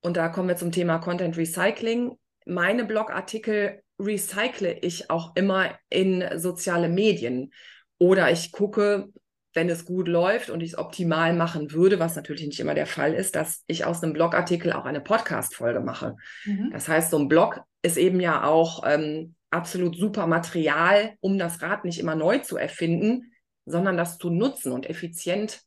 und 0.02 0.18
da 0.18 0.30
kommen 0.30 0.48
wir 0.48 0.56
zum 0.56 0.72
Thema 0.72 1.00
Content 1.00 1.38
Recycling. 1.38 2.18
Meine 2.46 2.86
Blogartikel 2.86 3.82
recycle 4.00 4.78
ich 4.82 5.10
auch 5.10 5.36
immer 5.36 5.78
in 5.90 6.24
soziale 6.36 6.90
Medien 6.90 7.52
oder 8.00 8.32
ich 8.32 8.52
gucke, 8.52 9.10
wenn 9.54 9.70
es 9.70 9.86
gut 9.86 10.08
läuft 10.08 10.50
und 10.50 10.62
ich 10.62 10.72
es 10.72 10.78
optimal 10.78 11.34
machen 11.34 11.72
würde, 11.72 12.00
was 12.00 12.16
natürlich 12.16 12.46
nicht 12.46 12.60
immer 12.60 12.74
der 12.74 12.88
Fall 12.88 13.14
ist, 13.14 13.36
dass 13.36 13.64
ich 13.68 13.86
aus 13.86 14.02
einem 14.02 14.14
Blogartikel 14.14 14.74
auch 14.74 14.86
eine 14.86 15.02
Podcast-Folge 15.02 15.80
mache. 15.80 16.16
Mhm. 16.46 16.72
Das 16.72 16.88
heißt, 16.88 17.12
so 17.12 17.20
ein 17.20 17.28
Blog 17.28 17.62
ist 17.84 17.98
eben 17.98 18.20
ja 18.20 18.46
auch 18.46 18.84
ähm, 18.86 19.36
absolut 19.52 19.96
super 19.96 20.26
Material, 20.26 21.14
um 21.20 21.38
das 21.38 21.62
Rad 21.62 21.86
nicht 21.86 22.00
immer 22.00 22.16
neu 22.16 22.40
zu 22.40 22.58
erfinden, 22.58 23.33
sondern 23.66 23.98
das 23.98 24.18
zu 24.18 24.30
nutzen 24.30 24.72
und 24.72 24.90
effizient 24.90 25.62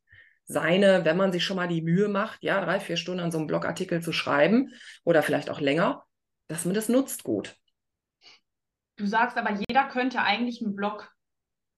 seine, 0.45 1.05
wenn 1.05 1.17
man 1.17 1.33
sich 1.33 1.45
schon 1.45 1.57
mal 1.57 1.69
die 1.69 1.83
Mühe 1.83 2.09
macht, 2.09 2.43
ja, 2.43 2.65
drei, 2.65 2.79
vier 2.79 2.97
Stunden 2.97 3.21
an 3.21 3.33
so 3.33 3.39
einem 3.39 3.47
Blogartikel 3.49 4.01
zu 4.01 4.13
schreiben 4.13 4.73
oder 5.05 5.23
vielleicht 5.23 5.51
auch 5.51 5.61
länger, 5.61 6.05
dass 6.49 6.65
man 6.65 6.75
das 6.75 6.89
nutzt 6.89 7.25
gut. 7.25 7.57
Du 8.97 9.07
sagst 9.07 9.37
aber, 9.37 9.59
jeder 9.69 9.89
könnte 9.89 10.23
eigentlich 10.23 10.63
einen 10.63 10.77
Blog 10.77 11.13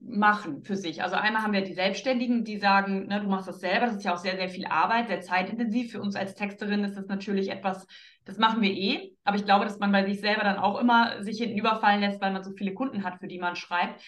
machen 0.00 0.62
für 0.62 0.76
sich. 0.76 1.02
Also 1.02 1.16
einmal 1.16 1.42
haben 1.42 1.52
wir 1.52 1.62
die 1.62 1.74
Selbstständigen, 1.74 2.44
die 2.44 2.58
sagen, 2.58 3.08
ne, 3.08 3.20
du 3.20 3.26
machst 3.26 3.48
das 3.48 3.58
selber, 3.58 3.86
das 3.86 3.96
ist 3.96 4.04
ja 4.04 4.14
auch 4.14 4.18
sehr, 4.18 4.36
sehr 4.36 4.48
viel 4.48 4.66
Arbeit, 4.66 5.08
sehr 5.08 5.20
zeitintensiv. 5.20 5.90
Für 5.90 6.00
uns 6.00 6.14
als 6.14 6.34
Texterin 6.34 6.84
ist 6.84 6.96
das 6.96 7.06
natürlich 7.06 7.50
etwas, 7.50 7.86
das 8.24 8.38
machen 8.38 8.62
wir 8.62 8.70
eh, 8.70 9.16
aber 9.24 9.36
ich 9.36 9.44
glaube, 9.44 9.64
dass 9.64 9.78
man 9.78 9.90
bei 9.90 10.04
sich 10.04 10.20
selber 10.20 10.42
dann 10.44 10.58
auch 10.58 10.78
immer 10.78 11.22
sich 11.22 11.38
hinten 11.38 11.58
überfallen 11.58 12.00
lässt, 12.00 12.20
weil 12.20 12.32
man 12.32 12.44
so 12.44 12.52
viele 12.52 12.74
Kunden 12.74 13.02
hat, 13.02 13.18
für 13.18 13.26
die 13.26 13.40
man 13.40 13.56
schreibt. 13.56 14.00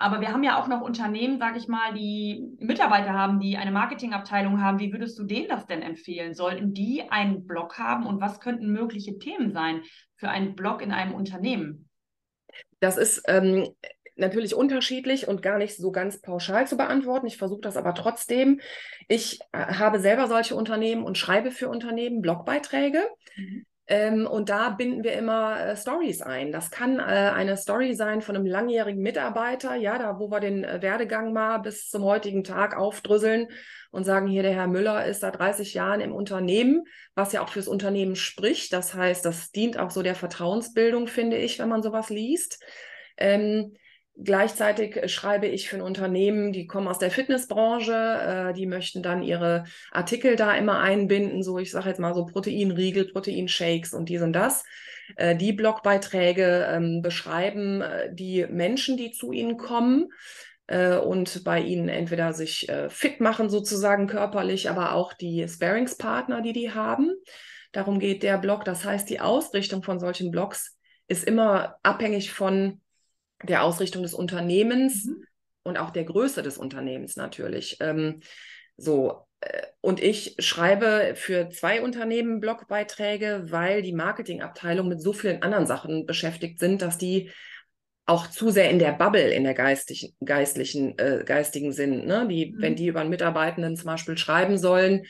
Aber 0.00 0.20
wir 0.20 0.32
haben 0.32 0.44
ja 0.44 0.60
auch 0.60 0.68
noch 0.68 0.80
Unternehmen, 0.80 1.40
sage 1.40 1.58
ich 1.58 1.66
mal, 1.66 1.92
die 1.92 2.56
Mitarbeiter 2.60 3.12
haben, 3.12 3.40
die 3.40 3.56
eine 3.56 3.72
Marketingabteilung 3.72 4.62
haben. 4.62 4.78
Wie 4.78 4.92
würdest 4.92 5.18
du 5.18 5.24
denen 5.24 5.48
das 5.48 5.66
denn 5.66 5.82
empfehlen? 5.82 6.34
Sollten 6.34 6.72
die 6.72 7.10
einen 7.10 7.46
Blog 7.46 7.78
haben 7.78 8.06
und 8.06 8.20
was 8.20 8.38
könnten 8.38 8.70
mögliche 8.70 9.18
Themen 9.18 9.50
sein 9.50 9.82
für 10.14 10.28
einen 10.28 10.54
Blog 10.54 10.82
in 10.82 10.92
einem 10.92 11.14
Unternehmen? 11.14 11.88
Das 12.78 12.96
ist 12.96 13.22
ähm, 13.26 13.68
natürlich 14.14 14.54
unterschiedlich 14.54 15.26
und 15.26 15.42
gar 15.42 15.58
nicht 15.58 15.76
so 15.76 15.90
ganz 15.90 16.20
pauschal 16.20 16.68
zu 16.68 16.76
beantworten. 16.76 17.26
Ich 17.26 17.36
versuche 17.36 17.62
das 17.62 17.76
aber 17.76 17.92
trotzdem. 17.94 18.60
Ich 19.08 19.40
äh, 19.50 19.58
habe 19.58 19.98
selber 19.98 20.28
solche 20.28 20.54
Unternehmen 20.54 21.02
und 21.02 21.18
schreibe 21.18 21.50
für 21.50 21.68
Unternehmen 21.68 22.22
Blogbeiträge. 22.22 23.02
Mhm. 23.36 23.66
Ähm, 23.90 24.26
und 24.26 24.50
da 24.50 24.68
binden 24.68 25.02
wir 25.02 25.14
immer 25.14 25.58
äh, 25.58 25.74
Stories 25.74 26.20
ein. 26.20 26.52
Das 26.52 26.70
kann 26.70 26.98
äh, 26.98 27.02
eine 27.02 27.56
Story 27.56 27.94
sein 27.94 28.20
von 28.20 28.36
einem 28.36 28.44
langjährigen 28.44 29.00
Mitarbeiter, 29.00 29.76
ja, 29.76 29.96
da 29.96 30.18
wo 30.18 30.30
wir 30.30 30.40
den 30.40 30.62
äh, 30.62 30.82
Werdegang 30.82 31.32
mal 31.32 31.56
bis 31.58 31.88
zum 31.88 32.04
heutigen 32.04 32.44
Tag 32.44 32.76
aufdrüsseln 32.76 33.48
und 33.90 34.04
sagen, 34.04 34.26
hier 34.26 34.42
der 34.42 34.52
Herr 34.52 34.66
Müller 34.66 35.06
ist 35.06 35.20
seit 35.20 35.38
30 35.38 35.72
Jahren 35.72 36.02
im 36.02 36.12
Unternehmen, 36.12 36.84
was 37.14 37.32
ja 37.32 37.42
auch 37.42 37.48
fürs 37.48 37.66
Unternehmen 37.66 38.14
spricht. 38.14 38.74
Das 38.74 38.92
heißt, 38.92 39.24
das 39.24 39.52
dient 39.52 39.78
auch 39.78 39.90
so 39.90 40.02
der 40.02 40.14
Vertrauensbildung, 40.14 41.06
finde 41.06 41.38
ich, 41.38 41.58
wenn 41.58 41.70
man 41.70 41.82
sowas 41.82 42.10
liest. 42.10 42.62
Ähm, 43.16 43.74
Gleichzeitig 44.20 44.96
äh, 44.96 45.08
schreibe 45.08 45.46
ich 45.46 45.68
für 45.68 45.76
ein 45.76 45.82
Unternehmen, 45.82 46.52
die 46.52 46.66
kommen 46.66 46.88
aus 46.88 46.98
der 46.98 47.10
Fitnessbranche, 47.10 47.92
äh, 48.50 48.52
die 48.52 48.66
möchten 48.66 49.02
dann 49.02 49.22
ihre 49.22 49.64
Artikel 49.92 50.34
da 50.34 50.54
immer 50.54 50.80
einbinden, 50.80 51.42
so 51.42 51.58
ich 51.58 51.70
sage 51.70 51.88
jetzt 51.88 52.00
mal 52.00 52.14
so 52.14 52.26
Proteinriegel, 52.26 53.06
Proteinshakes 53.12 53.94
und 53.94 54.08
dies 54.08 54.22
und 54.22 54.32
das. 54.32 54.64
Äh, 55.16 55.36
die 55.36 55.52
Blogbeiträge 55.52 56.66
ähm, 56.68 57.00
beschreiben 57.00 57.80
äh, 57.80 58.12
die 58.12 58.46
Menschen, 58.48 58.96
die 58.96 59.12
zu 59.12 59.30
ihnen 59.30 59.56
kommen 59.56 60.08
äh, 60.66 60.96
und 60.96 61.44
bei 61.44 61.60
ihnen 61.60 61.88
entweder 61.88 62.32
sich 62.32 62.68
äh, 62.68 62.90
fit 62.90 63.20
machen 63.20 63.48
sozusagen 63.48 64.08
körperlich, 64.08 64.68
aber 64.68 64.94
auch 64.94 65.12
die 65.12 65.46
Sparingspartner, 65.48 66.42
die 66.42 66.52
die 66.52 66.72
haben. 66.72 67.12
Darum 67.70 68.00
geht 68.00 68.24
der 68.24 68.38
Blog. 68.38 68.64
Das 68.64 68.84
heißt, 68.84 69.08
die 69.08 69.20
Ausrichtung 69.20 69.84
von 69.84 70.00
solchen 70.00 70.32
Blogs 70.32 70.76
ist 71.06 71.24
immer 71.24 71.76
abhängig 71.84 72.32
von 72.32 72.80
der 73.42 73.62
Ausrichtung 73.62 74.02
des 74.02 74.14
Unternehmens 74.14 75.06
mhm. 75.06 75.24
und 75.62 75.76
auch 75.76 75.90
der 75.90 76.04
Größe 76.04 76.42
des 76.42 76.58
Unternehmens 76.58 77.16
natürlich. 77.16 77.76
Ähm, 77.80 78.20
so, 78.76 79.26
äh, 79.40 79.62
und 79.80 80.02
ich 80.02 80.36
schreibe 80.38 81.12
für 81.14 81.48
zwei 81.50 81.82
Unternehmen 81.82 82.40
Blogbeiträge, 82.40 83.46
weil 83.48 83.82
die 83.82 83.92
Marketingabteilung 83.92 84.88
mit 84.88 85.00
so 85.00 85.12
vielen 85.12 85.42
anderen 85.42 85.66
Sachen 85.66 86.06
beschäftigt 86.06 86.58
sind, 86.58 86.82
dass 86.82 86.98
die 86.98 87.30
auch 88.06 88.26
zu 88.28 88.50
sehr 88.50 88.70
in 88.70 88.78
der 88.78 88.92
Bubble, 88.92 89.30
in 89.30 89.44
der 89.44 89.52
geistigen, 89.52 90.14
geistlichen, 90.24 90.98
äh, 90.98 91.24
geistigen 91.26 91.72
sind. 91.72 92.06
Ne? 92.06 92.26
Die, 92.28 92.52
mhm. 92.52 92.62
Wenn 92.62 92.76
die 92.76 92.86
über 92.86 93.00
einen 93.00 93.10
Mitarbeitenden 93.10 93.76
zum 93.76 93.86
Beispiel 93.86 94.16
schreiben 94.16 94.56
sollen, 94.56 95.04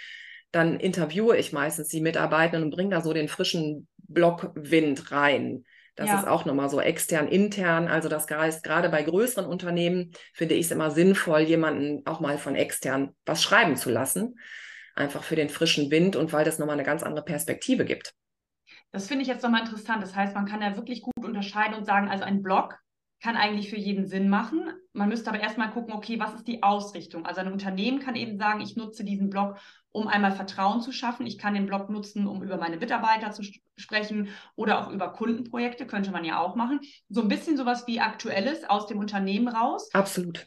dann 0.51 0.81
interviewe 0.81 1.37
ich 1.37 1.53
meistens 1.53 1.89
die 1.89 2.01
Mitarbeitenden 2.01 2.65
und 2.65 2.71
bringe 2.71 2.91
da 2.91 3.01
so 3.01 3.13
den 3.13 3.29
frischen 3.29 3.87
Blogwind 3.99 5.13
rein. 5.13 5.65
Das 5.99 6.07
ja. 6.07 6.21
ist 6.21 6.29
auch 6.29 6.45
nochmal 6.45 6.71
so 6.71 6.81
extern, 6.81 7.27
intern. 7.27 7.89
Also 7.89 8.09
das 8.09 8.31
heißt, 8.31 8.63
gerade 8.63 8.89
bei 8.89 9.03
größeren 9.03 9.45
Unternehmen 9.45 10.13
finde 10.33 10.55
ich 10.55 10.67
es 10.67 10.71
immer 10.71 10.93
sinnvoll, 10.93 11.41
jemanden 11.41 12.07
auch 12.07 12.21
mal 12.21 12.39
von 12.39 12.55
extern 12.55 13.17
was 13.27 13.43
schreiben 13.43 13.75
zu 13.75 13.91
lassen. 13.91 14.39
Einfach 14.95 15.25
für 15.25 15.35
den 15.35 15.49
frischen 15.49 15.91
Wind 15.91 16.15
und 16.15 16.33
weil 16.33 16.45
das 16.45 16.61
nochmal 16.61 16.75
eine 16.75 16.85
ganz 16.85 17.03
andere 17.03 17.25
Perspektive 17.25 17.85
gibt. 17.85 18.15
Das 18.93 19.09
finde 19.09 19.23
ich 19.23 19.29
jetzt 19.29 19.43
nochmal 19.43 19.63
interessant. 19.63 20.01
Das 20.01 20.15
heißt, 20.15 20.37
man 20.37 20.47
kann 20.47 20.63
ja 20.63 20.77
wirklich 20.77 21.03
gut 21.03 21.25
unterscheiden 21.25 21.75
und 21.75 21.85
sagen, 21.85 22.09
also 22.09 22.23
ein 22.23 22.45
Blog 22.45 22.79
kann 23.21 23.37
eigentlich 23.37 23.69
für 23.69 23.77
jeden 23.77 24.07
Sinn 24.07 24.29
machen. 24.29 24.73
Man 24.93 25.09
müsste 25.09 25.31
aber 25.31 25.41
erstmal 25.41 25.71
gucken, 25.71 25.93
okay, 25.93 26.21
was 26.21 26.35
ist 26.35 26.47
die 26.47 26.63
Ausrichtung? 26.63 27.27
Also 27.27 27.41
ein 27.41 27.53
Unternehmen 27.53 27.99
kann 27.99 28.15
eben 28.15 28.39
sagen, 28.39 28.61
ich 28.61 28.77
nutze 28.77 29.05
diesen 29.05 29.29
Blog, 29.29 29.57
um 29.91 30.07
einmal 30.07 30.33
Vertrauen 30.33 30.81
zu 30.81 30.93
schaffen. 30.93 31.27
Ich 31.27 31.39
kann 31.39 31.55
den 31.55 31.67
Blog 31.67 31.91
nutzen, 31.91 32.27
um 32.27 32.43
über 32.43 32.59
meine 32.59 32.77
Mitarbeiter 32.77 33.33
zu 33.33 33.43
sprechen 33.77 34.29
oder 34.55 34.81
auch 34.81 34.91
über 34.91 35.13
Kundenprojekte, 35.13 35.87
könnte 35.87 36.13
man 36.13 36.25
ja 36.25 36.39
auch 36.39 36.55
machen. 36.55 36.81
So 37.09 37.23
ein 37.23 37.29
bisschen 37.29 37.57
sowas 37.57 37.87
wie 37.87 38.01
Aktuelles 38.01 38.69
aus 38.69 38.87
dem 38.87 38.99
Unternehmen 38.99 39.49
raus. 39.49 39.91
Absolut. 39.93 40.47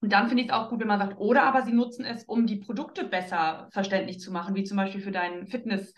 Und 0.00 0.12
dann 0.12 0.28
finde 0.28 0.44
ich 0.44 0.50
es 0.50 0.54
auch 0.54 0.68
gut, 0.68 0.80
wenn 0.80 0.88
man 0.88 1.00
sagt, 1.00 1.18
oder 1.18 1.42
aber 1.42 1.62
sie 1.62 1.72
nutzen 1.72 2.04
es, 2.04 2.24
um 2.24 2.46
die 2.46 2.56
Produkte 2.56 3.04
besser 3.04 3.68
verständlich 3.72 4.20
zu 4.20 4.30
machen, 4.30 4.54
wie 4.54 4.64
zum 4.64 4.76
Beispiel 4.76 5.00
für 5.00 5.10
deinen 5.10 5.46
Fitness. 5.46 5.92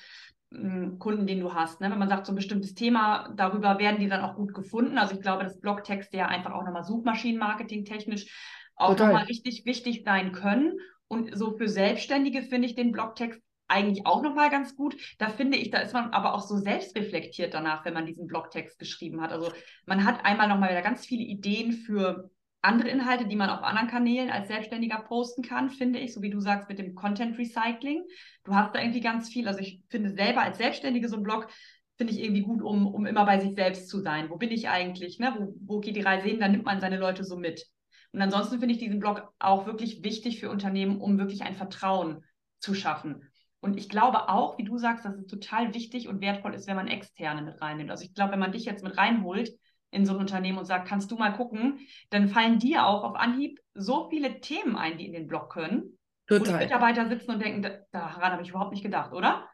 Kunden, 0.50 1.26
den 1.26 1.40
du 1.40 1.54
hast. 1.54 1.80
Ne? 1.80 1.90
Wenn 1.90 1.98
man 1.98 2.08
sagt, 2.08 2.26
so 2.26 2.32
ein 2.32 2.36
bestimmtes 2.36 2.74
Thema, 2.74 3.32
darüber 3.36 3.78
werden 3.78 4.00
die 4.00 4.08
dann 4.08 4.22
auch 4.22 4.34
gut 4.34 4.52
gefunden. 4.52 4.98
Also 4.98 5.14
ich 5.14 5.20
glaube, 5.20 5.44
dass 5.44 5.60
Blogtexte 5.60 6.16
ja 6.16 6.26
einfach 6.26 6.52
auch 6.52 6.64
nochmal 6.64 6.82
Suchmaschinenmarketing 6.82 7.84
technisch 7.84 8.26
auch 8.74 8.98
nochmal 8.98 9.24
richtig 9.24 9.64
wichtig 9.64 10.02
sein 10.04 10.32
können. 10.32 10.78
Und 11.06 11.36
so 11.36 11.56
für 11.56 11.68
Selbstständige 11.68 12.42
finde 12.42 12.66
ich 12.66 12.74
den 12.74 12.90
Blogtext 12.90 13.40
eigentlich 13.68 14.06
auch 14.06 14.22
nochmal 14.22 14.50
ganz 14.50 14.74
gut. 14.74 14.96
Da 15.18 15.28
finde 15.28 15.56
ich, 15.56 15.70
da 15.70 15.78
ist 15.78 15.94
man 15.94 16.10
aber 16.10 16.34
auch 16.34 16.42
so 16.42 16.56
selbstreflektiert 16.56 17.54
danach, 17.54 17.84
wenn 17.84 17.94
man 17.94 18.06
diesen 18.06 18.26
Blogtext 18.26 18.78
geschrieben 18.78 19.20
hat. 19.20 19.30
Also 19.30 19.52
man 19.86 20.04
hat 20.04 20.24
einmal 20.24 20.48
nochmal 20.48 20.70
wieder 20.70 20.82
ganz 20.82 21.06
viele 21.06 21.22
Ideen 21.22 21.72
für 21.72 22.30
andere 22.62 22.88
Inhalte, 22.88 23.26
die 23.26 23.36
man 23.36 23.50
auf 23.50 23.62
anderen 23.62 23.88
Kanälen 23.88 24.30
als 24.30 24.48
Selbstständiger 24.48 25.00
posten 25.00 25.42
kann, 25.42 25.70
finde 25.70 25.98
ich, 25.98 26.12
so 26.12 26.22
wie 26.22 26.30
du 26.30 26.40
sagst 26.40 26.68
mit 26.68 26.78
dem 26.78 26.94
Content 26.94 27.38
Recycling. 27.38 28.04
Du 28.44 28.54
hast 28.54 28.74
da 28.74 28.80
irgendwie 28.80 29.00
ganz 29.00 29.28
viel. 29.28 29.48
Also 29.48 29.60
ich 29.60 29.80
finde 29.88 30.10
selber 30.10 30.42
als 30.42 30.58
Selbstständige 30.58 31.08
so 31.08 31.16
ein 31.16 31.22
Blog 31.22 31.48
finde 31.96 32.14
ich 32.14 32.20
irgendwie 32.20 32.42
gut, 32.42 32.62
um, 32.62 32.86
um 32.86 33.04
immer 33.04 33.26
bei 33.26 33.38
sich 33.40 33.54
selbst 33.54 33.88
zu 33.90 34.00
sein. 34.00 34.30
Wo 34.30 34.36
bin 34.36 34.50
ich 34.50 34.70
eigentlich? 34.70 35.18
Ne? 35.18 35.34
Wo, 35.38 35.54
wo 35.60 35.80
geht 35.80 35.96
die 35.96 36.00
Reise 36.00 36.28
hin? 36.28 36.40
Dann 36.40 36.52
nimmt 36.52 36.64
man 36.64 36.80
seine 36.80 36.96
Leute 36.96 37.24
so 37.24 37.36
mit. 37.36 37.66
Und 38.12 38.22
ansonsten 38.22 38.58
finde 38.58 38.74
ich 38.74 38.80
diesen 38.80 39.00
Blog 39.00 39.30
auch 39.38 39.66
wirklich 39.66 40.02
wichtig 40.02 40.40
für 40.40 40.50
Unternehmen, 40.50 40.98
um 40.98 41.18
wirklich 41.18 41.42
ein 41.42 41.54
Vertrauen 41.54 42.24
zu 42.58 42.74
schaffen. 42.74 43.28
Und 43.60 43.76
ich 43.76 43.90
glaube 43.90 44.30
auch, 44.30 44.56
wie 44.56 44.64
du 44.64 44.78
sagst, 44.78 45.04
dass 45.04 45.14
es 45.16 45.26
total 45.26 45.74
wichtig 45.74 46.08
und 46.08 46.22
wertvoll 46.22 46.54
ist, 46.54 46.66
wenn 46.66 46.76
man 46.76 46.88
Externe 46.88 47.42
mit 47.42 47.60
reinnimmt. 47.60 47.90
Also 47.90 48.04
ich 48.04 48.14
glaube, 48.14 48.32
wenn 48.32 48.38
man 48.38 48.52
dich 48.52 48.64
jetzt 48.64 48.82
mit 48.82 48.96
reinholt, 48.96 49.50
in 49.90 50.06
so 50.06 50.12
ein 50.12 50.18
Unternehmen 50.18 50.58
und 50.58 50.64
sagt, 50.64 50.88
kannst 50.88 51.10
du 51.10 51.16
mal 51.16 51.32
gucken, 51.32 51.80
dann 52.10 52.28
fallen 52.28 52.58
dir 52.58 52.86
auch 52.86 53.02
auf 53.02 53.16
Anhieb 53.16 53.60
so 53.74 54.08
viele 54.08 54.40
Themen 54.40 54.76
ein, 54.76 54.98
die 54.98 55.06
in 55.06 55.12
den 55.12 55.26
Blog 55.26 55.52
können. 55.52 55.98
Total. 56.26 56.54
Wo 56.54 56.58
Mitarbeiter 56.58 57.08
sitzen 57.08 57.32
und 57.32 57.42
denken, 57.42 57.68
daran 57.90 58.32
habe 58.32 58.42
ich 58.42 58.50
überhaupt 58.50 58.72
nicht 58.72 58.84
gedacht, 58.84 59.12
oder? 59.12 59.48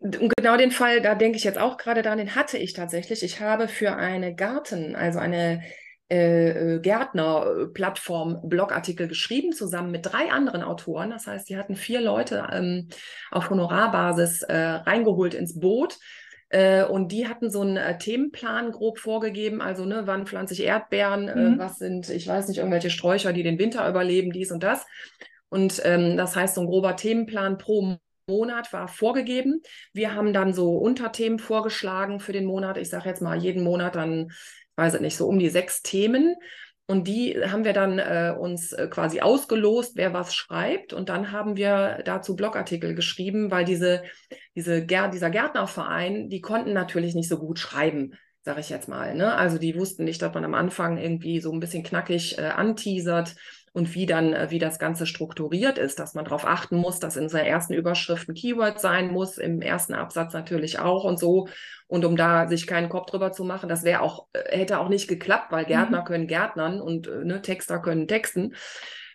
Und 0.00 0.32
genau 0.36 0.56
den 0.56 0.72
Fall, 0.72 1.00
da 1.00 1.14
denke 1.14 1.38
ich 1.38 1.44
jetzt 1.44 1.58
auch 1.58 1.76
gerade 1.76 2.02
daran, 2.02 2.18
den 2.18 2.34
hatte 2.34 2.58
ich 2.58 2.72
tatsächlich. 2.72 3.22
Ich 3.22 3.40
habe 3.40 3.68
für 3.68 3.96
eine 3.96 4.34
Garten, 4.34 4.96
also 4.96 5.18
eine 5.18 5.62
äh, 6.10 6.74
äh, 6.74 6.80
Gärtner-Plattform 6.80 8.40
Blogartikel 8.48 9.06
geschrieben, 9.06 9.52
zusammen 9.52 9.92
mit 9.92 10.06
drei 10.06 10.32
anderen 10.32 10.62
Autoren. 10.62 11.10
Das 11.10 11.28
heißt, 11.28 11.48
die 11.48 11.56
hatten 11.56 11.76
vier 11.76 12.00
Leute 12.00 12.48
ähm, 12.52 12.88
auf 13.30 13.48
Honorarbasis 13.48 14.42
äh, 14.42 14.56
reingeholt 14.56 15.34
ins 15.34 15.58
Boot 15.58 15.98
äh, 16.50 16.84
und 16.84 17.12
die 17.12 17.28
hatten 17.28 17.50
so 17.50 17.62
einen 17.62 17.76
äh, 17.76 17.96
Themenplan 17.96 18.72
grob 18.72 18.98
vorgegeben, 18.98 19.60
also 19.60 19.84
ne, 19.84 20.02
wann 20.06 20.26
pflanze 20.26 20.54
ich 20.54 20.64
Erdbeeren, 20.64 21.28
äh, 21.28 21.34
mhm. 21.36 21.54
äh, 21.54 21.58
was 21.58 21.78
sind, 21.78 22.10
ich 22.10 22.26
weiß 22.26 22.48
nicht, 22.48 22.58
irgendwelche 22.58 22.90
Sträucher, 22.90 23.32
die 23.32 23.44
den 23.44 23.58
Winter 23.58 23.88
überleben, 23.88 24.32
dies 24.32 24.50
und 24.50 24.62
das. 24.62 24.84
Und 25.48 25.80
ähm, 25.84 26.16
das 26.16 26.34
heißt, 26.34 26.56
so 26.56 26.62
ein 26.62 26.66
grober 26.66 26.96
Themenplan 26.96 27.56
pro 27.56 27.98
Monat 28.26 28.72
war 28.72 28.88
vorgegeben. 28.88 29.62
Wir 29.92 30.14
haben 30.14 30.32
dann 30.32 30.52
so 30.52 30.76
Unterthemen 30.76 31.38
vorgeschlagen 31.38 32.20
für 32.20 32.32
den 32.32 32.44
Monat. 32.44 32.78
Ich 32.78 32.88
sage 32.88 33.08
jetzt 33.08 33.22
mal 33.22 33.38
jeden 33.38 33.62
Monat 33.62 33.94
dann, 33.94 34.32
weiß 34.76 34.94
ich 34.94 35.00
nicht, 35.00 35.16
so 35.16 35.26
um 35.26 35.38
die 35.38 35.48
sechs 35.48 35.82
Themen. 35.82 36.34
Und 36.90 37.06
die 37.06 37.40
haben 37.40 37.64
wir 37.64 37.72
dann 37.72 38.00
äh, 38.00 38.34
uns 38.36 38.72
äh, 38.72 38.88
quasi 38.88 39.20
ausgelost, 39.20 39.92
wer 39.94 40.12
was 40.12 40.34
schreibt. 40.34 40.92
Und 40.92 41.08
dann 41.08 41.30
haben 41.30 41.56
wir 41.56 42.02
dazu 42.04 42.34
Blogartikel 42.34 42.96
geschrieben, 42.96 43.52
weil 43.52 43.64
diese, 43.64 44.02
diese 44.56 44.84
dieser 44.84 45.30
Gärtnerverein, 45.30 46.28
die 46.28 46.40
konnten 46.40 46.72
natürlich 46.72 47.14
nicht 47.14 47.28
so 47.28 47.38
gut 47.38 47.60
schreiben, 47.60 48.14
sage 48.42 48.58
ich 48.58 48.70
jetzt 48.70 48.88
mal. 48.88 49.14
Ne? 49.14 49.32
Also 49.32 49.56
die 49.56 49.76
wussten 49.76 50.02
nicht, 50.02 50.20
dass 50.20 50.34
man 50.34 50.44
am 50.44 50.54
Anfang 50.54 50.98
irgendwie 50.98 51.40
so 51.40 51.52
ein 51.52 51.60
bisschen 51.60 51.84
knackig 51.84 52.38
äh, 52.38 52.48
anteasert 52.48 53.36
und 53.72 53.94
wie 53.94 54.06
dann, 54.06 54.32
äh, 54.32 54.50
wie 54.50 54.58
das 54.58 54.80
Ganze 54.80 55.06
strukturiert 55.06 55.78
ist, 55.78 56.00
dass 56.00 56.14
man 56.14 56.24
darauf 56.24 56.44
achten 56.44 56.76
muss, 56.76 56.98
dass 56.98 57.16
in 57.16 57.28
seiner 57.28 57.46
ersten 57.46 57.74
Überschrift 57.74 58.28
ein 58.28 58.34
Keyword 58.34 58.80
sein 58.80 59.12
muss, 59.12 59.38
im 59.38 59.62
ersten 59.62 59.94
Absatz 59.94 60.32
natürlich 60.32 60.80
auch 60.80 61.04
und 61.04 61.20
so. 61.20 61.46
Und 61.90 62.04
um 62.04 62.14
da 62.14 62.46
sich 62.46 62.68
keinen 62.68 62.88
Kopf 62.88 63.10
drüber 63.10 63.32
zu 63.32 63.42
machen, 63.42 63.68
das 63.68 63.82
wäre 63.82 64.00
auch, 64.02 64.28
äh, 64.32 64.58
hätte 64.58 64.78
auch 64.78 64.88
nicht 64.88 65.08
geklappt, 65.08 65.50
weil 65.50 65.64
Gärtner 65.64 66.02
mhm. 66.02 66.04
können 66.04 66.26
Gärtnern 66.28 66.80
und 66.80 67.08
äh, 67.08 67.24
ne, 67.24 67.42
Texter 67.42 67.80
können 67.80 68.06
texten. 68.06 68.54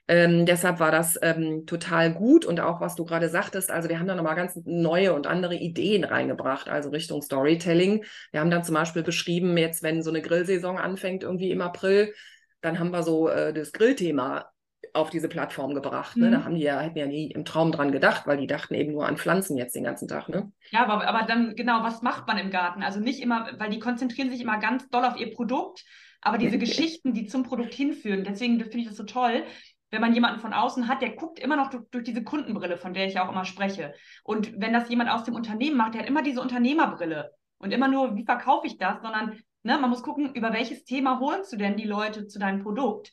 Ähm, 0.10 0.46
deshalb 0.46 0.82
war 0.82 0.92
das 0.92 1.18
ähm, 1.22 1.66
total 1.66 2.14
gut 2.14 2.46
und 2.46 2.60
auch 2.60 2.82
was 2.82 2.96
du 2.96 3.06
gerade 3.06 3.30
sagtest, 3.30 3.72
also 3.72 3.88
wir 3.88 3.98
haben 3.98 4.08
da 4.08 4.14
nochmal 4.14 4.36
ganz 4.36 4.60
neue 4.66 5.14
und 5.14 5.26
andere 5.26 5.56
Ideen 5.56 6.04
reingebracht, 6.04 6.68
also 6.68 6.90
Richtung 6.90 7.22
Storytelling. 7.22 8.04
Wir 8.34 8.42
haben 8.42 8.52
dann 8.52 8.66
zum 8.66 8.76
Beispiel 8.76 9.04
beschrieben, 9.04 9.58
jetzt 9.58 9.82
wenn 9.82 10.04
so 10.04 10.10
eine 10.10 10.22
Grillsaison 10.22 10.78
anfängt, 10.78 11.24
irgendwie 11.24 11.52
im 11.52 11.62
April, 11.62 12.14
dann 12.60 12.78
haben 12.78 12.92
wir 12.92 13.04
so 13.04 13.30
äh, 13.30 13.54
das 13.54 13.72
Grillthema 13.72 14.52
auf 14.96 15.10
diese 15.10 15.30
Plattform 15.30 15.74
gebracht. 15.74 16.18
Ne? 16.18 16.28
Mhm. 16.28 16.32
Da 16.32 16.44
haben 16.44 16.56
die 16.56 16.62
ja, 16.62 16.80
hätten 16.80 16.98
ja 16.98 17.06
nie 17.06 17.32
im 17.32 17.46
Traum 17.46 17.72
dran 17.72 17.92
gedacht, 17.92 18.28
weil 18.28 18.38
die 18.38 18.48
dachten 18.48 18.74
eben 18.74 18.94
nur 18.94 19.08
an 19.08 19.18
Pflanzen 19.18 19.58
jetzt 19.58 19.76
den 19.76 19.84
ganzen 19.84 20.08
Tag. 20.08 20.30
Ne? 20.30 20.52
Ja, 20.72 20.86
aber, 20.86 21.08
aber 21.08 21.26
dann 21.26 21.56
genau, 21.56 21.84
was 21.84 22.02
macht 22.02 22.28
man 22.28 22.38
im 22.38 22.52
Garten? 22.52 22.84
Also 22.84 23.00
nicht 23.00 23.22
immer, 23.22 23.50
weil 23.58 23.70
die 23.70 23.80
konzentrieren 23.80 24.30
sich 24.30 24.42
immer 24.42 24.60
ganz 24.60 24.90
doll 24.90 25.06
auf 25.06 25.18
ihr 25.18 25.34
Produkt, 25.34 25.84
aber 26.22 26.38
diese 26.38 26.58
Geschichten, 26.60 27.14
die 27.14 27.28
zum 27.28 27.44
Produkt 27.44 27.74
hinführen, 27.74 28.24
deswegen 28.24 28.60
finde 28.60 28.80
ich 28.80 28.88
das 28.88 28.98
so 28.98 29.04
toll, 29.04 29.44
wenn 29.92 30.02
man 30.02 30.14
jemanden 30.14 30.40
von 30.40 30.54
außen 30.54 30.88
hat, 30.88 31.02
der 31.02 31.12
guckt 31.12 31.40
immer 31.40 31.56
noch 31.56 31.70
durch, 31.70 31.84
durch, 31.92 32.04
diese 32.04 32.24
Kundenbrille, 32.24 32.78
von 32.78 32.94
der 32.94 33.06
ich 33.06 33.14
ja 33.14 33.26
auch 33.26 33.32
immer 33.32 33.46
spreche. 33.46 33.94
Und 34.24 34.60
wenn 34.60 34.74
das 34.74 34.90
jemand 34.90 35.10
aus 35.10 35.24
dem 35.24 35.36
Unternehmen 35.36 35.78
macht, 35.78 35.94
der 35.94 36.02
hat 36.02 36.10
immer 36.10 36.24
diese 36.24 36.42
Unternehmerbrille 36.42 37.32
und 37.60 37.72
immer 37.72 37.88
nur, 37.88 38.16
wie 38.16 38.26
verkaufe 38.26 38.68
ich 38.68 38.78
das, 38.78 39.02
sondern 39.02 39.40
Ne, 39.66 39.80
man 39.80 39.90
muss 39.90 40.04
gucken, 40.04 40.36
über 40.36 40.54
welches 40.54 40.84
Thema 40.84 41.20
holst 41.20 41.52
du 41.52 41.58
denn 41.58 41.76
die 41.76 41.88
Leute 41.88 42.28
zu 42.28 42.38
deinem 42.38 42.62
Produkt. 42.62 43.12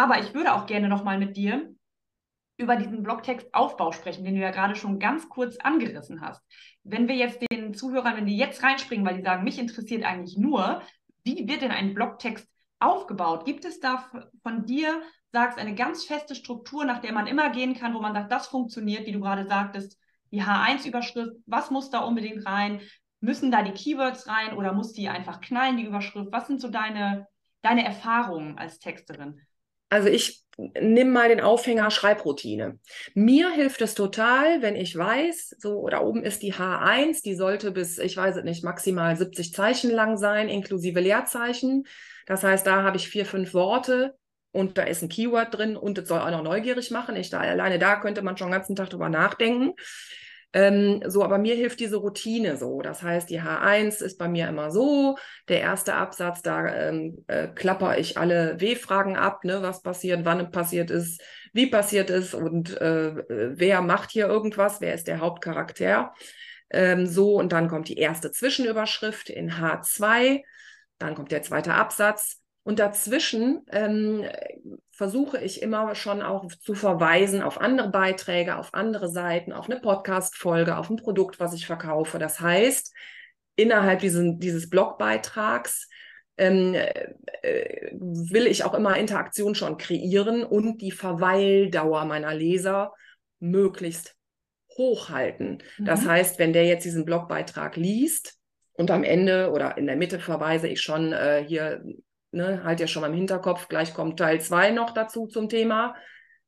Aber 0.00 0.18
ich 0.18 0.32
würde 0.32 0.54
auch 0.54 0.64
gerne 0.64 0.88
nochmal 0.88 1.18
mit 1.18 1.36
dir 1.36 1.74
über 2.56 2.76
diesen 2.76 3.02
Blogtext-Aufbau 3.02 3.92
sprechen, 3.92 4.24
den 4.24 4.34
du 4.34 4.40
ja 4.40 4.50
gerade 4.50 4.74
schon 4.74 4.98
ganz 4.98 5.28
kurz 5.28 5.58
angerissen 5.58 6.22
hast. 6.22 6.42
Wenn 6.82 7.06
wir 7.06 7.16
jetzt 7.16 7.44
den 7.52 7.74
Zuhörern, 7.74 8.16
wenn 8.16 8.24
die 8.24 8.38
jetzt 8.38 8.62
reinspringen, 8.62 9.04
weil 9.04 9.18
die 9.18 9.22
sagen, 9.22 9.44
mich 9.44 9.58
interessiert 9.58 10.02
eigentlich 10.04 10.38
nur, 10.38 10.80
wie 11.22 11.46
wird 11.46 11.60
denn 11.60 11.70
ein 11.70 11.92
Blogtext 11.92 12.48
aufgebaut? 12.78 13.44
Gibt 13.44 13.66
es 13.66 13.78
da 13.78 14.10
von 14.42 14.64
dir, 14.64 15.02
sagst, 15.32 15.58
eine 15.58 15.74
ganz 15.74 16.04
feste 16.04 16.34
Struktur, 16.34 16.86
nach 16.86 17.02
der 17.02 17.12
man 17.12 17.26
immer 17.26 17.50
gehen 17.50 17.74
kann, 17.74 17.92
wo 17.92 18.00
man 18.00 18.14
sagt, 18.14 18.32
das 18.32 18.46
funktioniert, 18.46 19.06
wie 19.06 19.12
du 19.12 19.20
gerade 19.20 19.46
sagtest, 19.46 19.98
die 20.30 20.42
H1-Überschrift, 20.42 21.36
was 21.44 21.70
muss 21.70 21.90
da 21.90 21.98
unbedingt 21.98 22.46
rein? 22.46 22.80
Müssen 23.20 23.50
da 23.50 23.60
die 23.60 23.72
Keywords 23.72 24.26
rein 24.28 24.56
oder 24.56 24.72
muss 24.72 24.94
die 24.94 25.10
einfach 25.10 25.42
knallen, 25.42 25.76
die 25.76 25.84
Überschrift? 25.84 26.32
Was 26.32 26.46
sind 26.46 26.62
so 26.62 26.70
deine, 26.70 27.28
deine 27.60 27.84
Erfahrungen 27.84 28.56
als 28.56 28.78
Texterin? 28.78 29.42
Also 29.90 30.08
ich 30.08 30.44
nehme 30.80 31.10
mal 31.10 31.28
den 31.28 31.40
Aufhänger 31.40 31.90
Schreibroutine. 31.90 32.78
Mir 33.14 33.50
hilft 33.50 33.82
es 33.82 33.94
total, 33.94 34.62
wenn 34.62 34.76
ich 34.76 34.96
weiß, 34.96 35.56
so 35.58 35.88
da 35.88 36.00
oben 36.00 36.22
ist 36.22 36.42
die 36.42 36.54
H1, 36.54 37.22
die 37.22 37.34
sollte 37.34 37.70
bis, 37.70 37.98
ich 37.98 38.16
weiß 38.16 38.36
es 38.36 38.44
nicht, 38.44 38.64
maximal 38.64 39.16
70 39.16 39.52
Zeichen 39.52 39.90
lang 39.90 40.16
sein, 40.16 40.48
inklusive 40.48 41.00
Leerzeichen. 41.00 41.84
Das 42.26 42.44
heißt, 42.44 42.66
da 42.66 42.82
habe 42.82 42.96
ich 42.96 43.08
vier, 43.08 43.26
fünf 43.26 43.54
Worte 43.54 44.16
und 44.52 44.78
da 44.78 44.82
ist 44.82 45.02
ein 45.02 45.08
Keyword 45.08 45.56
drin 45.56 45.76
und 45.76 45.98
es 45.98 46.08
soll 46.08 46.20
auch 46.20 46.30
noch 46.30 46.42
neugierig 46.42 46.90
machen. 46.90 47.16
Ich 47.16 47.30
da 47.30 47.40
alleine 47.40 47.78
da 47.78 47.96
könnte 47.96 48.22
man 48.22 48.36
schon 48.36 48.48
den 48.48 48.52
ganzen 48.52 48.76
Tag 48.76 48.90
drüber 48.90 49.08
nachdenken. 49.08 49.74
Ähm, 50.52 51.02
so, 51.06 51.22
aber 51.22 51.38
mir 51.38 51.54
hilft 51.54 51.78
diese 51.80 51.96
Routine 51.96 52.56
so. 52.56 52.82
Das 52.82 53.02
heißt, 53.02 53.30
die 53.30 53.40
H1 53.40 54.02
ist 54.02 54.18
bei 54.18 54.28
mir 54.28 54.48
immer 54.48 54.70
so. 54.70 55.16
Der 55.48 55.60
erste 55.60 55.94
Absatz, 55.94 56.42
da 56.42 56.66
ähm, 56.74 57.24
äh, 57.28 57.48
klapper 57.48 57.98
ich 57.98 58.18
alle 58.18 58.60
W-Fragen 58.60 59.16
ab, 59.16 59.44
ne, 59.44 59.62
was 59.62 59.82
passiert, 59.82 60.24
wann 60.24 60.50
passiert 60.50 60.90
ist, 60.90 61.22
wie 61.52 61.66
passiert 61.66 62.10
ist 62.10 62.34
und 62.34 62.80
äh, 62.80 63.14
wer 63.28 63.80
macht 63.82 64.10
hier 64.10 64.26
irgendwas, 64.26 64.80
wer 64.80 64.94
ist 64.94 65.06
der 65.06 65.20
Hauptcharakter. 65.20 66.12
Ähm, 66.70 67.06
so, 67.06 67.36
und 67.36 67.52
dann 67.52 67.68
kommt 67.68 67.88
die 67.88 67.98
erste 67.98 68.32
Zwischenüberschrift 68.32 69.30
in 69.30 69.52
H2, 69.52 70.42
dann 70.98 71.14
kommt 71.14 71.32
der 71.32 71.42
zweite 71.42 71.74
Absatz. 71.74 72.39
Und 72.62 72.78
dazwischen 72.78 73.64
ähm, 73.70 74.24
versuche 74.90 75.38
ich 75.38 75.62
immer 75.62 75.94
schon 75.94 76.20
auch 76.20 76.46
zu 76.46 76.74
verweisen 76.74 77.42
auf 77.42 77.60
andere 77.60 77.88
Beiträge, 77.88 78.56
auf 78.56 78.74
andere 78.74 79.08
Seiten, 79.08 79.52
auf 79.52 79.70
eine 79.70 79.80
Podcast-Folge, 79.80 80.76
auf 80.76 80.90
ein 80.90 80.96
Produkt, 80.96 81.40
was 81.40 81.54
ich 81.54 81.66
verkaufe. 81.66 82.18
Das 82.18 82.40
heißt, 82.40 82.94
innerhalb 83.56 84.00
diesen, 84.00 84.38
dieses 84.40 84.68
Blogbeitrags 84.68 85.88
ähm, 86.36 86.74
äh, 86.74 87.90
will 87.92 88.46
ich 88.46 88.64
auch 88.64 88.74
immer 88.74 88.96
Interaktion 88.96 89.54
schon 89.54 89.78
kreieren 89.78 90.44
und 90.44 90.82
die 90.82 90.92
Verweildauer 90.92 92.04
meiner 92.04 92.34
Leser 92.34 92.92
möglichst 93.38 94.16
hochhalten. 94.76 95.62
Mhm. 95.78 95.84
Das 95.84 96.06
heißt, 96.06 96.38
wenn 96.38 96.52
der 96.52 96.66
jetzt 96.66 96.84
diesen 96.84 97.04
Blogbeitrag 97.04 97.76
liest 97.76 98.38
und 98.72 98.90
am 98.90 99.04
Ende 99.04 99.50
oder 99.50 99.76
in 99.76 99.86
der 99.86 99.96
Mitte 99.96 100.18
verweise 100.18 100.68
ich 100.68 100.80
schon 100.80 101.12
äh, 101.12 101.44
hier 101.46 101.82
ne, 102.32 102.62
halt 102.64 102.80
ja 102.80 102.86
schon 102.86 103.02
mal 103.02 103.08
im 103.08 103.14
Hinterkopf, 103.14 103.68
gleich 103.68 103.94
kommt 103.94 104.18
Teil 104.18 104.40
2 104.40 104.70
noch 104.70 104.92
dazu 104.92 105.26
zum 105.26 105.48
Thema. 105.48 105.94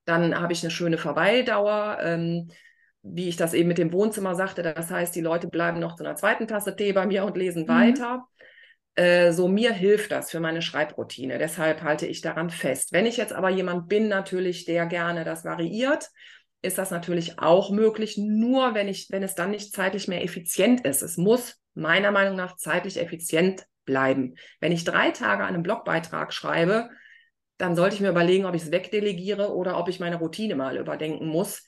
Dann 0.04 0.40
habe 0.40 0.52
ich 0.52 0.62
eine 0.62 0.70
schöne 0.70 0.98
Verweildauer, 0.98 1.98
ähm, 2.02 2.50
wie 3.02 3.28
ich 3.28 3.36
das 3.36 3.54
eben 3.54 3.68
mit 3.68 3.78
dem 3.78 3.92
Wohnzimmer 3.92 4.34
sagte. 4.34 4.62
Das 4.62 4.90
heißt, 4.90 5.14
die 5.14 5.20
Leute 5.20 5.48
bleiben 5.48 5.80
noch 5.80 5.96
zu 5.96 6.04
einer 6.04 6.16
zweiten 6.16 6.46
Tasse 6.46 6.76
Tee 6.76 6.92
bei 6.92 7.06
mir 7.06 7.24
und 7.24 7.36
lesen 7.36 7.64
mhm. 7.64 7.68
weiter. 7.68 8.26
Äh, 8.94 9.32
so 9.32 9.48
mir 9.48 9.72
hilft 9.72 10.12
das 10.12 10.30
für 10.30 10.40
meine 10.40 10.62
Schreibroutine. 10.62 11.38
Deshalb 11.38 11.82
halte 11.82 12.06
ich 12.06 12.20
daran 12.20 12.50
fest. 12.50 12.92
Wenn 12.92 13.06
ich 13.06 13.16
jetzt 13.16 13.32
aber 13.32 13.50
jemand 13.50 13.88
bin, 13.88 14.08
natürlich, 14.08 14.64
der 14.64 14.86
gerne 14.86 15.24
das 15.24 15.44
variiert, 15.44 16.08
ist 16.62 16.78
das 16.78 16.90
natürlich 16.90 17.38
auch 17.40 17.70
möglich, 17.70 18.16
nur 18.18 18.74
wenn 18.74 18.88
ich, 18.88 19.08
wenn 19.10 19.22
es 19.22 19.34
dann 19.34 19.50
nicht 19.50 19.74
zeitlich 19.74 20.08
mehr 20.08 20.22
effizient 20.22 20.86
ist. 20.86 21.02
Es 21.02 21.16
muss 21.16 21.60
meiner 21.74 22.12
Meinung 22.12 22.36
nach 22.36 22.56
zeitlich 22.56 23.00
effizient 23.00 23.64
bleiben. 23.84 24.36
Wenn 24.60 24.72
ich 24.72 24.84
drei 24.84 25.10
Tage 25.10 25.42
an 25.42 25.54
einem 25.54 25.62
Blogbeitrag 25.62 26.32
schreibe, 26.32 26.90
dann 27.58 27.76
sollte 27.76 27.94
ich 27.94 28.00
mir 28.00 28.10
überlegen, 28.10 28.44
ob 28.44 28.54
ich 28.54 28.62
es 28.62 28.72
wegdelegiere 28.72 29.54
oder 29.54 29.78
ob 29.78 29.88
ich 29.88 30.00
meine 30.00 30.16
Routine 30.16 30.56
mal 30.56 30.76
überdenken 30.76 31.26
muss. 31.26 31.66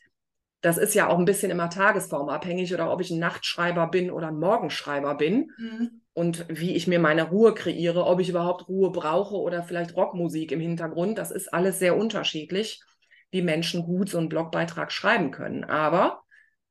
Das 0.61 0.79
ist 0.79 0.95
ja 0.95 1.09
auch 1.09 1.19
ein 1.19 1.27
bisschen 1.27 1.51
immer 1.51 1.69
tagesformabhängig 1.69 2.73
oder 2.73 2.91
ob 2.91 3.01
ich 3.01 3.11
ein 3.11 3.19
Nachtschreiber 3.19 3.87
bin 3.89 4.11
oder 4.11 4.29
ein 4.29 4.39
Morgenschreiber 4.39 5.15
bin. 5.15 5.53
Mhm. 5.59 6.01
Und 6.15 6.47
wie 6.49 6.75
ich 6.75 6.87
mir 6.87 6.99
meine 6.99 7.29
Ruhe 7.29 7.55
kreiere, 7.55 8.07
ob 8.07 8.21
ich 8.21 8.29
überhaupt 8.29 8.69
Ruhe 8.69 8.91
brauche 8.91 9.37
oder 9.37 9.63
vielleicht 9.63 9.95
Rockmusik 9.95 10.53
im 10.53 10.61
Hintergrund. 10.61 11.19
Das 11.19 11.31
ist 11.31 11.53
alles 11.53 11.79
sehr 11.79 11.97
unterschiedlich, 11.97 12.83
wie 13.31 13.43
Menschen 13.43 13.85
gut 13.85 14.09
so 14.09 14.19
einen 14.19 14.29
Blogbeitrag 14.29 14.91
schreiben 14.91 15.33
können. 15.33 15.65
Aber 15.65 16.23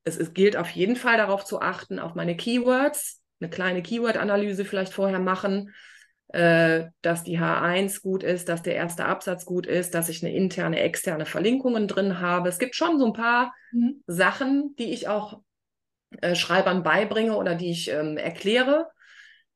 es, 0.02 0.16
es 0.16 0.34
gilt 0.34 0.56
auf 0.56 0.70
jeden 0.70 0.96
Fall 0.96 1.16
darauf 1.16 1.44
zu 1.44 1.60
achten, 1.60 1.98
auf 1.98 2.14
meine 2.14 2.36
Keywords, 2.36 3.22
eine 3.40 3.50
kleine 3.50 3.82
Keyword-Analyse 3.82 4.64
vielleicht 4.64 4.92
vorher 4.92 5.18
machen, 5.18 5.74
äh, 6.28 6.86
dass 7.02 7.22
die 7.22 7.38
H1 7.38 8.02
gut 8.02 8.22
ist, 8.22 8.48
dass 8.48 8.62
der 8.62 8.74
erste 8.74 9.04
Absatz 9.04 9.44
gut 9.44 9.66
ist, 9.66 9.94
dass 9.94 10.08
ich 10.08 10.24
eine 10.24 10.34
interne, 10.34 10.80
externe 10.80 11.26
Verlinkungen 11.26 11.86
drin 11.86 12.20
habe. 12.20 12.48
Es 12.48 12.58
gibt 12.58 12.74
schon 12.74 12.98
so 12.98 13.06
ein 13.06 13.12
paar 13.12 13.54
mhm. 13.72 14.02
Sachen, 14.06 14.74
die 14.78 14.92
ich 14.92 15.08
auch 15.08 15.42
äh, 16.20 16.34
Schreibern 16.34 16.82
beibringe 16.82 17.36
oder 17.36 17.54
die 17.54 17.70
ich 17.70 17.90
ähm, 17.90 18.16
erkläre 18.16 18.88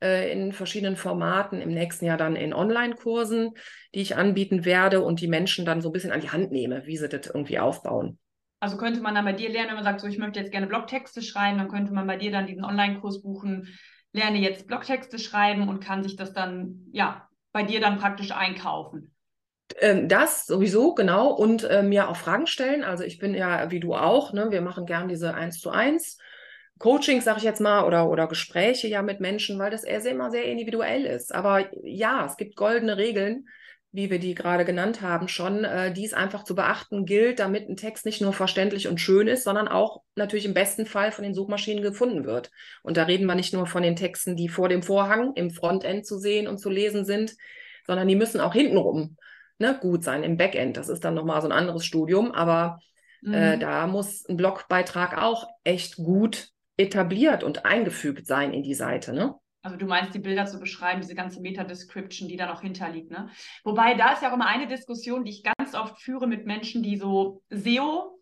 äh, 0.03 0.31
in 0.31 0.53
verschiedenen 0.53 0.97
Formaten, 0.97 1.61
im 1.61 1.71
nächsten 1.71 2.05
Jahr 2.05 2.17
dann 2.17 2.37
in 2.37 2.55
Online-Kursen, 2.55 3.55
die 3.95 4.01
ich 4.01 4.17
anbieten 4.17 4.65
werde 4.65 5.03
und 5.03 5.21
die 5.21 5.29
Menschen 5.29 5.65
dann 5.65 5.81
so 5.81 5.89
ein 5.89 5.93
bisschen 5.93 6.13
an 6.13 6.21
die 6.21 6.31
Hand 6.31 6.53
nehme, 6.53 6.87
wie 6.87 6.97
sie 6.97 7.09
das 7.09 7.27
irgendwie 7.27 7.59
aufbauen. 7.59 8.19
Also 8.61 8.77
könnte 8.77 9.01
man 9.01 9.15
dann 9.15 9.25
bei 9.25 9.33
dir 9.33 9.49
lernen, 9.49 9.69
wenn 9.69 9.77
man 9.77 9.85
sagt, 9.85 10.01
so 10.01 10.07
ich 10.07 10.19
möchte 10.19 10.41
jetzt 10.41 10.51
gerne 10.51 10.67
Blogtexte 10.67 11.23
schreiben, 11.23 11.59
dann 11.59 11.69
könnte 11.69 11.93
man 11.93 12.07
bei 12.07 12.17
dir 12.17 12.33
dann 12.33 12.47
diesen 12.47 12.65
Online-Kurs 12.65 13.23
buchen, 13.23 13.69
lerne 14.13 14.39
jetzt 14.39 14.67
Blogtexte 14.67 15.19
schreiben 15.19 15.69
und 15.69 15.81
kann 15.81 16.03
sich 16.03 16.17
das 16.17 16.33
dann, 16.33 16.87
ja, 16.93 17.29
bei 17.53 17.63
dir 17.63 17.81
dann 17.81 17.99
praktisch 17.99 18.33
einkaufen. 18.33 19.15
Ähm, 19.81 20.09
das 20.09 20.47
sowieso, 20.47 20.95
genau, 20.95 21.31
und 21.31 21.65
äh, 21.65 21.83
mir 21.83 22.09
auch 22.09 22.17
Fragen 22.17 22.47
stellen. 22.47 22.85
Also 22.85 23.05
ich 23.05 23.19
bin 23.19 23.35
ja 23.35 23.71
wie 23.71 23.81
du 23.81 23.95
auch, 23.95 24.33
ne? 24.33 24.51
wir 24.51 24.61
machen 24.61 24.87
gern 24.87 25.09
diese 25.09 25.35
eins 25.35 25.61
zu 25.61 25.71
eins 25.71 26.19
Coachings, 26.79 27.25
sag 27.25 27.37
ich 27.39 27.43
jetzt 27.43 27.61
mal, 27.61 27.85
oder, 27.85 28.09
oder 28.09 28.29
Gespräche 28.29 28.89
ja 28.89 29.03
mit 29.03 29.21
Menschen, 29.21 29.59
weil 29.59 29.71
das 29.71 29.85
eher 29.85 30.05
immer 30.07 30.31
sehr 30.31 30.45
individuell 30.45 31.05
ist. 31.05 31.35
Aber 31.35 31.67
ja, 31.83 32.25
es 32.25 32.37
gibt 32.37 32.57
goldene 32.57 32.97
Regeln, 32.97 33.49
wie 33.91 34.11
wir 34.11 34.19
die 34.19 34.35
gerade 34.35 34.65
genannt 34.65 35.01
haben, 35.01 35.29
schon, 35.29 35.65
äh, 35.65 35.93
die 35.93 36.05
es 36.05 36.13
einfach 36.13 36.45
zu 36.45 36.55
beachten 36.55 37.07
gilt, 37.07 37.39
damit 37.39 37.69
ein 37.69 37.77
Text 37.77 38.05
nicht 38.05 38.21
nur 38.21 38.33
verständlich 38.33 38.87
und 38.89 39.01
schön 39.01 39.29
ist, 39.29 39.45
sondern 39.45 39.67
auch 39.67 40.03
natürlich 40.15 40.45
im 40.45 40.55
besten 40.55 40.85
Fall 40.85 41.11
von 41.11 41.25
den 41.25 41.35
Suchmaschinen 41.35 41.83
gefunden 41.83 42.25
wird. 42.25 42.51
Und 42.83 42.97
da 42.97 43.05
reden 43.05 43.27
wir 43.27 43.35
nicht 43.35 43.55
nur 43.55 43.67
von 43.67 43.83
den 43.83 43.97
Texten, 43.97 44.37
die 44.37 44.49
vor 44.49 44.69
dem 44.69 44.83
Vorhang 44.83 45.33
im 45.35 45.51
Frontend 45.51 46.07
zu 46.07 46.19
sehen 46.19 46.49
und 46.49 46.59
zu 46.59 46.69
lesen 46.69 47.05
sind, 47.05 47.35
sondern 47.87 48.09
die 48.09 48.17
müssen 48.17 48.41
auch 48.41 48.53
hintenrum 48.53 49.17
ne, 49.59 49.79
gut 49.81 50.05
sein, 50.05 50.23
im 50.23 50.37
Backend. 50.37 50.77
Das 50.77 50.89
ist 50.89 51.05
dann 51.05 51.15
nochmal 51.15 51.41
so 51.41 51.49
ein 51.49 51.53
anderes 51.53 51.85
Studium, 51.85 52.33
aber 52.33 52.81
äh, 53.25 53.29
mhm. 53.29 53.35
äh, 53.35 53.59
da 53.59 53.87
muss 53.87 54.29
ein 54.29 54.37
Blogbeitrag 54.37 55.17
auch 55.17 55.49
echt 55.65 55.97
gut 55.97 56.51
etabliert 56.77 57.43
und 57.43 57.65
eingefügt 57.65 58.27
sein 58.27 58.53
in 58.53 58.63
die 58.63 58.75
Seite. 58.75 59.13
Ne? 59.13 59.35
Also 59.63 59.77
du 59.77 59.87
meinst, 59.87 60.15
die 60.15 60.21
Bilder 60.21 60.47
zu 60.47 60.61
beschreiben, 60.61 61.01
diese 61.01 61.15
ganze 61.15 61.41
Meta-Description, 61.41 62.29
die 62.29 62.37
da 62.37 62.47
noch 62.47 62.63
hinterliegt. 62.63 63.11
Ne? 63.11 63.29
Wobei, 63.65 63.95
da 63.95 64.13
ist 64.13 64.23
ja 64.23 64.31
auch 64.31 64.35
immer 64.35 64.47
eine 64.47 64.67
Diskussion, 64.67 65.25
die 65.25 65.33
ich 65.33 65.43
ganz 65.43 65.75
oft 65.75 66.01
führe 66.01 66.27
mit 66.27 66.47
Menschen, 66.47 66.83
die 66.83 66.97
so 66.97 67.43
SEO, 67.51 68.19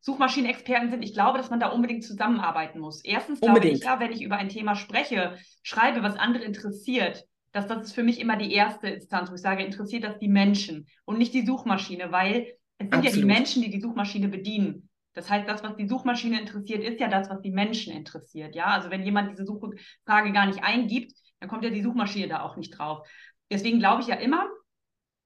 Suchmaschinenexperten 0.00 0.90
sind. 0.90 1.02
Ich 1.02 1.12
glaube, 1.12 1.38
dass 1.38 1.50
man 1.50 1.60
da 1.60 1.68
unbedingt 1.68 2.04
zusammenarbeiten 2.04 2.78
muss. 2.78 3.04
Erstens 3.04 3.40
glaube 3.40 3.66
ich 3.66 3.82
ja, 3.82 4.00
wenn 4.00 4.12
ich 4.12 4.22
über 4.22 4.36
ein 4.36 4.48
Thema 4.48 4.76
spreche, 4.76 5.36
schreibe, 5.62 6.02
was 6.02 6.16
andere 6.16 6.44
interessiert, 6.44 7.24
dass 7.52 7.66
das 7.66 7.82
ist 7.82 7.92
für 7.92 8.02
mich 8.02 8.20
immer 8.20 8.36
die 8.36 8.52
erste 8.52 8.88
Instanz, 8.88 9.30
wo 9.30 9.34
ich 9.34 9.40
sage, 9.40 9.64
interessiert 9.64 10.04
das 10.04 10.18
die 10.18 10.28
Menschen 10.28 10.86
und 11.04 11.18
nicht 11.18 11.34
die 11.34 11.44
Suchmaschine, 11.44 12.12
weil 12.12 12.46
es 12.78 12.84
sind 12.84 12.94
Absolut. 12.94 13.14
ja 13.14 13.20
die 13.20 13.26
Menschen, 13.26 13.62
die 13.62 13.70
die 13.70 13.80
Suchmaschine 13.80 14.28
bedienen. 14.28 14.87
Das 15.18 15.28
heißt, 15.28 15.48
das, 15.48 15.64
was 15.64 15.74
die 15.74 15.88
Suchmaschine 15.88 16.38
interessiert, 16.38 16.84
ist 16.84 17.00
ja 17.00 17.08
das, 17.08 17.28
was 17.28 17.42
die 17.42 17.50
Menschen 17.50 17.92
interessiert. 17.92 18.54
Ja, 18.54 18.66
also 18.66 18.88
wenn 18.88 19.02
jemand 19.02 19.32
diese 19.32 19.44
Suchfrage 19.44 20.30
gar 20.32 20.46
nicht 20.46 20.62
eingibt, 20.62 21.12
dann 21.40 21.48
kommt 21.48 21.64
ja 21.64 21.70
die 21.70 21.82
Suchmaschine 21.82 22.28
da 22.28 22.42
auch 22.42 22.56
nicht 22.56 22.78
drauf. 22.78 23.04
Deswegen 23.50 23.80
glaube 23.80 24.02
ich 24.02 24.06
ja 24.06 24.14
immer, 24.14 24.46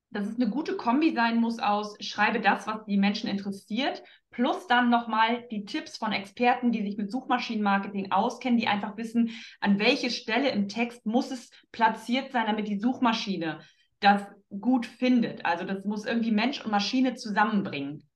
dass 0.09 0.27
es 0.27 0.37
eine 0.37 0.49
gute 0.49 0.79
Kombi 0.79 1.13
sein 1.15 1.43
muss 1.43 1.59
aus 1.59 1.95
schreibe 2.01 2.41
das, 2.41 2.67
was 2.67 2.87
die 2.87 2.97
Menschen 2.97 3.29
interessiert, 3.29 4.03
plus 4.31 4.67
dann 4.67 4.89
nochmal 4.89 5.47
die 5.51 5.67
Tipps 5.67 5.99
von 5.99 6.13
Experten, 6.13 6.73
die 6.73 6.85
sich 6.85 6.97
mit 6.97 7.13
Suchmaschinenmarketing 7.13 8.13
auskennen, 8.13 8.59
die 8.59 8.69
einfach 8.69 8.97
wissen, 8.97 9.33
an 9.61 9.79
welche 9.79 10.09
Stelle 10.09 10.49
im 10.53 10.69
Text 10.69 11.05
muss 11.05 11.31
es 11.31 11.51
platziert 11.71 12.33
sein, 12.33 12.47
damit 12.47 12.67
die 12.67 12.79
Suchmaschine 12.79 13.61
das 14.01 14.23
gut 14.59 14.87
findet. 14.87 15.45
Also 15.45 15.67
das 15.67 15.85
muss 15.85 16.07
irgendwie 16.07 16.33
Mensch 16.33 16.65
und 16.65 16.71
Maschine 16.71 17.15
zusammenbringen. 17.15 18.09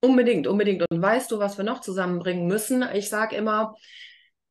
Unbedingt, 0.00 0.46
unbedingt. 0.46 0.84
Und 0.90 1.02
weißt 1.02 1.30
du, 1.30 1.38
was 1.38 1.58
wir 1.58 1.64
noch 1.64 1.80
zusammenbringen 1.80 2.46
müssen? 2.46 2.84
Ich 2.94 3.08
sage 3.08 3.34
immer, 3.34 3.74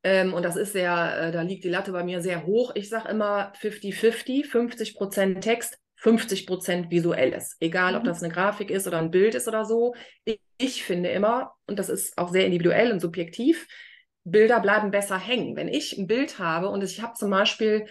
ähm, 0.04 0.34
und 0.34 0.44
das 0.44 0.56
ist 0.56 0.74
sehr, 0.74 1.20
äh, 1.20 1.32
da 1.32 1.42
liegt 1.42 1.64
die 1.64 1.70
Latte 1.70 1.92
bei 1.92 2.04
mir 2.04 2.22
sehr 2.22 2.46
hoch, 2.46 2.72
ich 2.76 2.90
sage 2.90 3.10
immer 3.10 3.52
50-50, 3.60 4.46
50 4.46 4.96
Prozent 4.96 5.44
Text, 5.44 5.78
50 5.98 6.46
Prozent 6.46 6.92
Visuelles. 6.92 7.56
Egal, 7.60 7.94
mhm. 7.94 7.98
ob 8.00 8.04
das 8.04 8.22
eine 8.22 8.32
Grafik 8.32 8.70
ist 8.70 8.88
oder 8.88 9.00
ein 9.00 9.12
Bild 9.12 9.36
ist 9.36 9.48
oder 9.48 9.66
so. 9.66 9.96
Ich, 10.26 10.40
ich 10.58 10.84
finde 10.84 11.10
immer, 11.10 11.54
und 11.66 11.80
das 11.80 11.90
ist 11.90 12.18
auch 12.18 12.30
sehr 12.30 12.46
individuell 12.46 12.92
und 12.92 13.00
subjektiv, 13.00 13.68
Bilder 14.24 14.60
bleiben 14.60 14.92
besser 14.92 15.18
hängen. 15.18 15.56
Wenn 15.56 15.70
ich 15.70 15.98
ein 15.98 16.08
Bild 16.08 16.38
habe 16.38 16.70
und 16.70 16.84
ich 16.84 17.02
habe 17.02 17.14
zum 17.14 17.32
Beispiel 17.32 17.88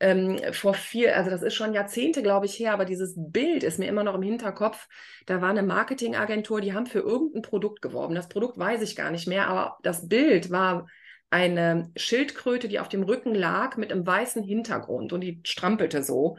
ähm, 0.00 0.38
vor 0.52 0.74
vier, 0.74 1.16
also 1.16 1.30
das 1.30 1.42
ist 1.42 1.54
schon 1.54 1.72
Jahrzehnte, 1.72 2.22
glaube 2.22 2.46
ich, 2.46 2.58
her, 2.58 2.72
aber 2.72 2.84
dieses 2.84 3.14
Bild 3.16 3.62
ist 3.62 3.78
mir 3.78 3.86
immer 3.86 4.04
noch 4.04 4.14
im 4.14 4.22
Hinterkopf. 4.22 4.88
Da 5.26 5.40
war 5.40 5.50
eine 5.50 5.62
Marketingagentur, 5.62 6.60
die 6.60 6.74
haben 6.74 6.86
für 6.86 6.98
irgendein 6.98 7.42
Produkt 7.42 7.80
geworben. 7.80 8.14
Das 8.14 8.28
Produkt 8.28 8.58
weiß 8.58 8.82
ich 8.82 8.96
gar 8.96 9.10
nicht 9.10 9.28
mehr, 9.28 9.48
aber 9.48 9.78
das 9.82 10.08
Bild 10.08 10.50
war 10.50 10.86
eine 11.30 11.90
Schildkröte, 11.96 12.68
die 12.68 12.80
auf 12.80 12.88
dem 12.88 13.02
Rücken 13.02 13.34
lag 13.34 13.76
mit 13.76 13.92
einem 13.92 14.06
weißen 14.06 14.42
Hintergrund 14.42 15.12
und 15.12 15.20
die 15.20 15.40
strampelte 15.44 16.02
so. 16.02 16.38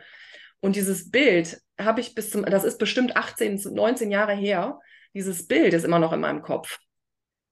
Und 0.59 0.75
dieses 0.75 1.11
Bild 1.11 1.61
habe 1.79 2.01
ich 2.01 2.15
bis 2.15 2.31
zum, 2.31 2.45
das 2.45 2.63
ist 2.63 2.77
bestimmt 2.77 3.15
18, 3.15 3.61
19 3.71 4.11
Jahre 4.11 4.33
her. 4.33 4.79
Dieses 5.13 5.47
Bild 5.47 5.73
ist 5.73 5.85
immer 5.85 5.99
noch 5.99 6.13
in 6.13 6.19
meinem 6.19 6.41
Kopf. 6.41 6.79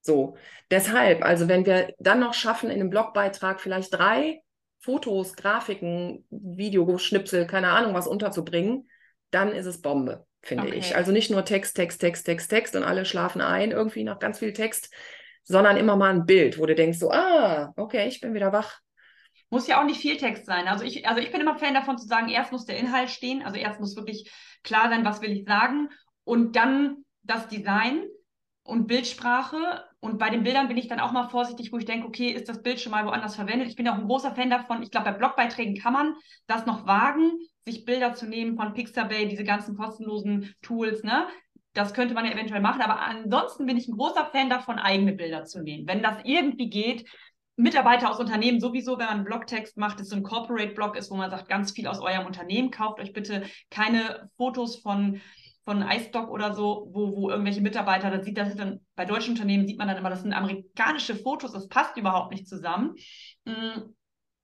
So, 0.02 0.38
deshalb, 0.70 1.24
also 1.24 1.48
wenn 1.48 1.66
wir 1.66 1.94
dann 1.98 2.20
noch 2.20 2.34
schaffen, 2.34 2.70
in 2.70 2.80
einem 2.80 2.90
Blogbeitrag 2.90 3.62
vielleicht 3.62 3.94
drei 3.94 4.42
Fotos, 4.84 5.36
Grafiken, 5.36 6.26
Videoschnipsel, 6.30 7.48
keine 7.48 7.70
Ahnung 7.70 7.94
was 7.94 8.08
unterzubringen, 8.08 8.90
dann 9.32 9.54
ist 9.54 9.66
es 9.66 9.82
Bombe, 9.82 10.26
finde 10.42 10.68
okay. 10.68 10.76
ich. 10.76 10.96
Also 10.96 11.12
nicht 11.12 11.32
nur 11.32 11.46
Text, 11.46 11.76
Text, 11.76 12.02
Text, 12.02 12.26
Text, 12.26 12.50
Text 12.50 12.76
und 12.76 12.84
alle 12.84 13.06
schlafen 13.06 13.42
ein, 13.42 13.72
irgendwie 13.72 14.04
noch 14.04 14.20
ganz 14.20 14.40
viel 14.40 14.54
Text. 14.54 14.94
sondern 15.44 15.78
immer 15.78 15.96
mal 15.96 16.14
ein 16.14 16.26
Bild, 16.26 16.58
wo 16.58 16.66
du 16.66 16.76
denkst 16.76 17.00
so, 17.00 17.12
ah, 17.12 17.74
okay, 17.76 18.08
ich 18.08 18.22
bin 18.22 18.34
wieder 18.34 18.54
wach. 18.54 18.80
Muss 19.50 19.68
ja 19.68 19.80
auch 19.80 19.86
nicht 19.86 20.00
viel 20.00 20.18
Text 20.18 20.46
sein. 20.46 20.68
Also 20.68 20.84
ich, 20.84 21.08
also 21.08 21.22
ich 21.22 21.32
bin 21.32 21.42
immer 21.42 21.58
Fan 21.58 21.74
davon 21.74 21.98
zu 21.98 22.08
sagen, 22.08 22.30
erst 22.30 22.52
muss 22.52 22.66
der 22.66 22.78
Inhalt 22.78 23.10
stehen, 23.10 23.44
also 23.44 23.58
erst 23.58 23.80
muss 23.80 23.96
wirklich 23.96 24.32
klar 24.64 24.90
sein, 24.90 25.06
was 25.06 25.22
will 25.22 25.32
ich 25.32 25.46
sagen 25.46 25.90
und 26.24 26.56
dann 26.56 27.06
das 27.24 27.48
Design 27.48 28.04
und 28.64 28.88
Bildsprache. 28.88 29.84
Und 30.00 30.18
bei 30.20 30.30
den 30.30 30.44
Bildern 30.44 30.68
bin 30.68 30.78
ich 30.78 30.88
dann 30.88 31.00
auch 31.00 31.12
mal 31.12 31.30
vorsichtig, 31.30 31.72
wo 31.72 31.78
ich 31.78 31.86
denke, 31.86 32.08
okay, 32.08 32.30
ist 32.30 32.50
das 32.50 32.62
Bild 32.62 32.80
schon 32.80 32.92
mal 32.92 33.06
woanders 33.06 33.36
verwendet? 33.36 33.68
Ich 33.68 33.76
bin 33.76 33.88
auch 33.88 33.96
ein 33.98 34.08
großer 34.08 34.34
Fan 34.36 34.50
davon. 34.50 34.84
Ich 34.84 34.92
glaube, 34.92 35.12
bei 35.12 35.18
Blogbeiträgen 35.18 35.78
kann 35.78 35.94
man 35.94 36.16
das 36.48 36.66
noch 36.66 36.86
wagen, 36.86 37.32
sich 37.66 37.86
Bilder 37.86 38.14
zu 38.14 38.26
nehmen 38.26 38.56
von 38.56 38.74
Pixabay, 38.74 39.28
diese 39.28 39.44
ganzen 39.44 39.78
kostenlosen 39.78 40.54
Tools, 40.62 41.04
ne? 41.04 41.28
Das 41.74 41.96
könnte 41.96 42.14
man 42.14 42.26
ja 42.26 42.32
eventuell 42.32 42.62
machen, 42.62 42.82
aber 42.82 43.02
ansonsten 43.02 43.66
bin 43.66 43.78
ich 43.78 43.88
ein 43.88 43.98
großer 43.98 44.30
Fan 44.32 44.48
davon, 44.48 44.78
eigene 44.78 45.14
Bilder 45.14 45.44
zu 45.44 45.64
nehmen. 45.64 45.88
Wenn 45.88 46.04
das 46.04 46.18
irgendwie 46.24 46.70
geht, 46.70 47.10
Mitarbeiter 47.56 48.12
aus 48.12 48.20
Unternehmen 48.20 48.60
sowieso, 48.60 48.98
wenn 48.98 49.06
man 49.06 49.16
einen 49.16 49.26
Blogtext 49.26 49.78
macht, 49.78 50.00
das 50.00 50.10
so 50.10 50.16
ein 50.16 50.24
Corporate-Blog 50.24 50.96
ist, 50.96 51.10
wo 51.10 51.16
man 51.16 51.32
sagt, 51.32 51.50
ganz 51.50 51.72
viel 51.72 51.88
aus 51.88 52.00
eurem 52.00 52.26
Unternehmen, 52.26 52.72
kauft 52.72 53.00
euch 53.00 53.14
bitte 53.14 53.44
keine 53.70 54.30
Fotos 54.38 54.78
von 54.78 55.22
von 55.66 55.82
iStock 55.82 56.30
oder 56.30 56.54
so, 56.54 56.90
wo, 56.92 57.16
wo 57.16 57.30
irgendwelche 57.30 57.62
Mitarbeiter, 57.62 58.12
da 58.12 58.22
sieht 58.22 58.38
das 58.38 58.56
dann, 58.56 58.82
bei 58.96 59.06
deutschen 59.06 59.32
Unternehmen 59.32 59.66
sieht 59.66 59.78
man 59.78 59.88
dann 59.88 59.98
immer, 59.98 60.10
das 60.10 60.22
sind 60.22 60.34
amerikanische 60.34 61.16
Fotos, 61.16 61.54
das 61.54 61.70
passt 61.70 61.98
überhaupt 61.98 62.32
nicht 62.32 62.48
zusammen. 62.48 62.96
Mm, 63.46 63.94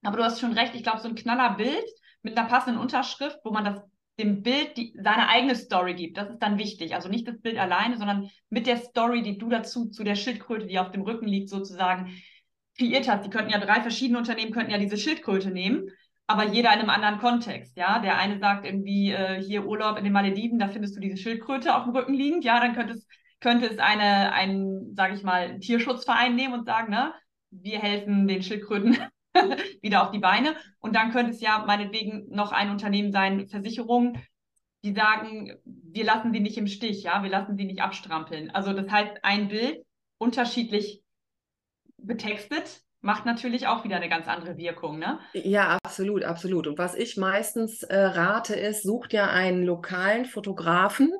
aber 0.04 0.18
du 0.18 0.24
hast 0.24 0.40
schon 0.40 0.54
recht, 0.54 0.76
ich 0.76 0.84
glaube, 0.84 1.00
so 1.00 1.10
ein 1.10 1.16
knaller 1.16 1.56
Bild 1.56 1.86
mit 2.22 2.38
einer 2.38 2.48
passenden 2.48 2.80
Unterschrift, 2.80 3.40
wo 3.44 3.52
man 3.52 3.66
das 3.66 3.82
dem 4.20 4.44
Bild 4.44 4.76
die, 4.78 4.94
seine 5.02 5.30
eigene 5.30 5.56
Story 5.56 5.94
gibt. 5.94 6.18
Das 6.18 6.30
ist 6.30 6.40
dann 6.40 6.58
wichtig. 6.58 6.94
Also 6.94 7.08
nicht 7.08 7.28
das 7.28 7.40
Bild 7.40 7.58
alleine, 7.58 7.98
sondern 7.98 8.30
mit 8.50 8.68
der 8.68 8.78
Story, 8.78 9.22
die 9.22 9.38
du 9.38 9.50
dazu 9.50 9.90
zu 9.90 10.04
der 10.04 10.16
Schildkröte, 10.16 10.68
die 10.68 10.78
auf 10.78 10.92
dem 10.92 11.04
Rücken 11.04 11.28
liegt, 11.28 11.50
sozusagen 11.50 12.22
kreiert 12.78 13.08
hast. 13.08 13.26
Die 13.26 13.30
könnten 13.30 13.52
ja 13.52 13.60
drei 13.60 13.82
verschiedene 13.82 14.18
Unternehmen 14.18 14.52
könnten 14.52 14.72
ja 14.72 14.78
diese 14.78 14.98
Schildkröte 14.98 15.52
nehmen 15.52 15.90
aber 16.30 16.46
jeder 16.46 16.72
in 16.74 16.80
einem 16.80 16.92
anderen 16.92 17.18
Kontext, 17.18 17.76
ja. 17.76 17.98
Der 17.98 18.20
eine 18.20 18.38
sagt 18.38 18.63
irgendwie, 18.63 19.12
äh, 19.12 19.42
hier 19.42 19.65
Urlaub 19.65 19.98
in 19.98 20.04
den 20.04 20.13
Malediven, 20.13 20.60
da 20.60 20.68
findest 20.68 20.96
du 20.96 21.00
diese 21.00 21.18
Schildkröte 21.18 21.76
auf 21.76 21.86
dem 21.86 21.96
Rücken 21.96 22.13
liegend, 22.13 22.44
ja, 22.44 22.60
dann 22.60 22.76
könnte 22.76 22.94
es, 22.94 23.08
könnte 23.39 23.65
es 23.65 23.80
eine, 23.80 24.32
ein, 24.32 24.94
sage 24.96 25.15
ich 25.15 25.24
mal, 25.24 25.58
Tierschutzverein 25.60 26.36
nehmen 26.36 26.54
und 26.54 26.68
sagen, 26.68 26.92
ne, 26.92 27.15
wir 27.50 27.80
helfen 27.80 28.28
den 28.28 28.44
Schildkröten 28.44 28.96
wieder 29.82 30.04
auf 30.04 30.12
die 30.12 30.20
Beine. 30.20 30.56
Und 30.78 30.96
dann 30.96 31.12
könnte 31.12 31.32
es 31.32 31.42
ja 31.42 31.63
meinetwegen 31.65 32.28
noch 32.30 32.52
ein 32.52 32.70
Unternehmen 32.70 33.12
sein, 33.12 33.48
Versicherung, 33.48 34.20
die 34.84 34.94
sagen, 34.94 35.56
wir 35.65 36.04
lassen 36.04 36.32
sie 36.32 36.42
nicht 36.42 36.60
im 36.60 36.68
Stich, 36.68 37.02
ja, 37.02 37.24
wir 37.24 37.32
lassen 37.32 37.58
sie 37.58 37.65
nicht 37.65 37.82
abstrampeln. 37.82 38.52
Also 38.52 38.74
das 38.74 38.88
heißt, 38.88 39.24
ein 39.24 39.48
Bild 39.48 39.80
unterschiedlich 40.20 41.02
betextet, 41.98 42.84
macht 43.02 43.26
natürlich 43.26 43.68
auch 43.68 43.84
wieder 43.84 43.96
eine 43.96 44.10
ganz 44.10 44.28
andere 44.28 44.58
Wirkung, 44.58 45.00
ne? 45.00 45.20
Ja, 45.34 45.78
absolut, 45.84 46.24
absolut. 46.24 46.68
Und 46.68 46.78
was 46.78 46.96
ich 46.96 47.18
meistens 47.18 47.84
äh, 47.84 47.98
rate, 47.98 48.56
ist, 48.56 48.84
sucht 48.84 49.14
ja 49.14 49.30
einen 49.30 49.64
lokalen 49.64 50.26
Fotografen. 50.26 51.12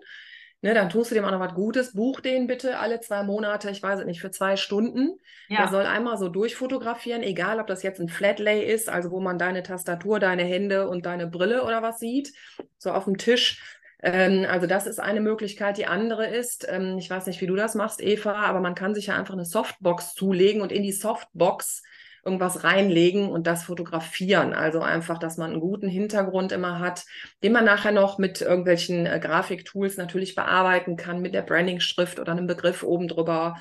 Ne, 0.62 0.74
dann 0.74 0.90
tust 0.90 1.10
du 1.10 1.16
dem 1.16 1.24
auch 1.24 1.32
noch 1.32 1.40
was 1.40 1.54
Gutes. 1.54 1.94
Buch 1.94 2.20
den 2.20 2.46
bitte 2.46 2.80
alle 2.80 3.00
zwei 3.00 3.24
Monate, 3.24 3.70
ich 3.70 3.82
weiß 3.82 4.02
es 4.02 4.06
nicht, 4.06 4.20
für 4.20 4.30
zwei 4.30 4.58
Stunden. 4.58 5.18
Ja. 5.48 5.60
Der 5.60 5.68
soll 5.70 5.86
einmal 5.86 6.18
so 6.18 6.28
durchfotografieren, 6.28 7.24
egal 7.24 7.62
ob 7.62 7.68
das 7.68 7.82
jetzt 7.82 8.02
ein 8.02 8.10
Flatlay 8.10 8.66
ist, 8.66 8.90
also 8.90 9.10
wo 9.10 9.22
man 9.22 9.38
deine 9.38 9.64
Tastatur, 9.64 10.20
deine 10.20 10.44
Hände 10.44 10.90
und 10.90 11.06
deine 11.06 11.28
Brille 11.28 11.64
oder 11.64 11.82
was 11.82 12.00
sieht, 12.00 12.34
so 12.78 12.92
auf 12.92 13.06
dem 13.06 13.18
Tisch 13.18 13.79
ähm, 14.02 14.46
also 14.50 14.68
das 14.68 14.88
ist 14.88 15.00
eine 15.00 15.22
Möglichkeit. 15.22 15.78
Die 15.78 15.86
andere 15.86 16.26
ist, 16.28 16.68
ähm, 16.70 16.98
ich 16.98 17.10
weiß 17.10 17.28
nicht, 17.28 17.42
wie 17.42 17.48
du 17.48 17.56
das 17.56 17.76
machst, 17.76 18.02
Eva, 18.02 18.34
aber 18.34 18.60
man 18.60 18.76
kann 18.76 18.96
sich 18.96 19.08
ja 19.08 19.16
einfach 19.16 19.34
eine 19.34 19.46
Softbox 19.46 20.14
zulegen 20.16 20.62
und 20.62 20.72
in 20.72 20.84
die 20.84 20.92
Softbox 20.92 21.84
irgendwas 22.24 22.64
reinlegen 22.64 23.30
und 23.30 23.48
das 23.48 23.64
fotografieren. 23.64 24.54
Also 24.54 24.82
einfach, 24.82 25.18
dass 25.18 25.38
man 25.38 25.52
einen 25.52 25.62
guten 25.62 25.88
Hintergrund 25.88 26.52
immer 26.52 26.80
hat, 26.80 27.06
den 27.44 27.54
man 27.54 27.66
nachher 27.66 27.92
noch 27.92 28.18
mit 28.18 28.42
irgendwelchen 28.42 29.06
äh, 29.06 29.20
Grafiktools 29.20 29.98
natürlich 29.98 30.36
bearbeiten 30.36 30.96
kann, 30.96 31.22
mit 31.22 31.34
der 31.34 31.42
Branding-Schrift 31.42 32.20
oder 32.20 32.32
einem 32.32 32.48
Begriff 32.48 32.84
oben 32.84 33.08
drüber 33.08 33.56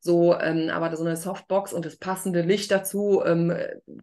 so, 0.00 0.38
ähm, 0.38 0.70
aber 0.70 0.96
so 0.96 1.04
eine 1.04 1.16
Softbox 1.16 1.72
und 1.72 1.84
das 1.84 1.96
passende 1.96 2.42
Licht 2.42 2.70
dazu 2.70 3.22
ähm, 3.24 3.52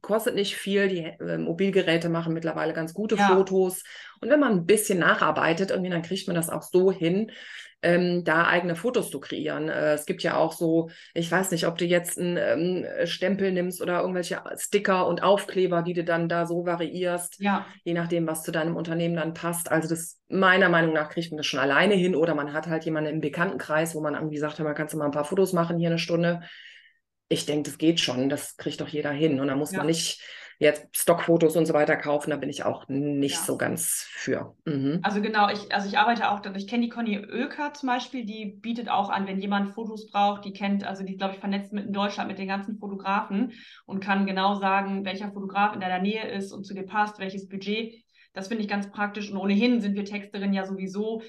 kostet 0.01 0.35
nicht 0.35 0.55
viel. 0.55 0.89
Die 0.89 1.03
äh, 1.03 1.37
Mobilgeräte 1.37 2.09
machen 2.09 2.33
mittlerweile 2.33 2.73
ganz 2.73 2.93
gute 2.93 3.15
ja. 3.15 3.27
Fotos. 3.27 3.83
Und 4.19 4.29
wenn 4.29 4.39
man 4.39 4.51
ein 4.51 4.65
bisschen 4.65 4.99
nacharbeitet, 4.99 5.71
irgendwie, 5.71 5.91
dann 5.91 6.01
kriegt 6.01 6.27
man 6.27 6.35
das 6.35 6.49
auch 6.49 6.63
so 6.63 6.91
hin, 6.91 7.31
ähm, 7.81 8.23
da 8.23 8.47
eigene 8.47 8.75
Fotos 8.75 9.11
zu 9.11 9.19
kreieren. 9.19 9.69
Äh, 9.69 9.93
es 9.93 10.05
gibt 10.05 10.23
ja 10.23 10.37
auch 10.37 10.53
so, 10.53 10.89
ich 11.13 11.31
weiß 11.31 11.51
nicht, 11.51 11.67
ob 11.67 11.77
du 11.77 11.85
jetzt 11.85 12.17
einen 12.17 12.37
ähm, 12.37 13.07
Stempel 13.07 13.51
nimmst 13.51 13.81
oder 13.81 14.01
irgendwelche 14.01 14.41
Sticker 14.57 15.07
und 15.07 15.23
Aufkleber, 15.23 15.81
die 15.81 15.93
du 15.93 16.03
dann 16.03 16.27
da 16.27 16.45
so 16.45 16.65
variierst, 16.65 17.39
ja. 17.39 17.65
je 17.83 17.93
nachdem, 17.93 18.27
was 18.27 18.43
zu 18.43 18.51
deinem 18.51 18.75
Unternehmen 18.75 19.15
dann 19.15 19.33
passt. 19.33 19.71
Also 19.71 19.87
das 19.87 20.19
meiner 20.27 20.69
Meinung 20.69 20.93
nach 20.93 21.09
kriegt 21.09 21.31
man 21.31 21.37
das 21.37 21.45
schon 21.45 21.59
alleine 21.59 21.93
hin 21.93 22.15
oder 22.15 22.33
man 22.33 22.53
hat 22.53 22.67
halt 22.67 22.85
jemanden 22.85 23.11
im 23.11 23.21
Bekanntenkreis, 23.21 23.93
wo 23.95 24.01
man 24.01 24.15
irgendwie 24.15 24.39
sagt, 24.39 24.59
man 24.59 24.75
kannst 24.75 24.93
du 24.93 24.97
mal 24.97 25.05
ein 25.05 25.11
paar 25.11 25.25
Fotos 25.25 25.53
machen 25.53 25.77
hier 25.77 25.89
eine 25.89 25.99
Stunde. 25.99 26.41
Ich 27.27 27.45
denke, 27.45 27.69
das 27.69 27.77
geht 27.77 27.99
schon, 27.99 28.29
das 28.29 28.57
kriegt 28.57 28.81
doch 28.81 28.87
jeder 28.87 29.11
hin. 29.11 29.39
Und 29.39 29.47
da 29.47 29.55
muss 29.55 29.71
ja. 29.71 29.79
man 29.79 29.87
nicht 29.87 30.21
jetzt 30.59 30.87
Stockfotos 30.95 31.55
und 31.55 31.65
so 31.65 31.73
weiter 31.73 31.97
kaufen, 31.97 32.29
da 32.29 32.37
bin 32.37 32.49
ich 32.49 32.63
auch 32.63 32.87
nicht 32.87 33.35
ja. 33.35 33.41
so 33.41 33.57
ganz 33.57 34.07
für. 34.09 34.55
Mhm. 34.65 34.99
Also 35.03 35.21
genau, 35.21 35.49
ich, 35.49 35.73
also 35.73 35.87
ich 35.87 35.97
arbeite 35.97 36.29
auch, 36.29 36.41
ich 36.55 36.67
kenne 36.67 36.83
die 36.83 36.89
Conny 36.89 37.17
Oeker 37.19 37.73
zum 37.73 37.87
Beispiel, 37.87 38.25
die 38.25 38.57
bietet 38.61 38.89
auch 38.89 39.09
an, 39.09 39.27
wenn 39.27 39.39
jemand 39.39 39.73
Fotos 39.73 40.09
braucht, 40.09 40.45
die 40.45 40.53
kennt, 40.53 40.85
also 40.85 41.03
die 41.03 41.17
glaube 41.17 41.33
ich 41.33 41.39
vernetzt 41.39 41.73
mit 41.73 41.87
in 41.87 41.93
Deutschland 41.93 42.29
mit 42.29 42.39
den 42.39 42.47
ganzen 42.47 42.77
Fotografen 42.77 43.53
und 43.85 43.99
kann 43.99 44.25
genau 44.25 44.55
sagen, 44.55 45.05
welcher 45.05 45.31
Fotograf 45.31 45.73
in 45.73 45.81
deiner 45.81 45.99
Nähe 45.99 46.27
ist 46.29 46.51
und 46.51 46.63
zu 46.63 46.73
dir 46.73 46.85
passt, 46.85 47.19
welches 47.19 47.49
Budget. 47.49 47.93
Das 48.33 48.49
finde 48.49 48.63
ich 48.63 48.69
ganz 48.69 48.91
praktisch 48.91 49.31
und 49.31 49.37
ohnehin 49.37 49.81
sind 49.81 49.95
wir 49.95 50.05
Texterinnen 50.05 50.53
ja 50.53 50.65
sowieso 50.65 51.21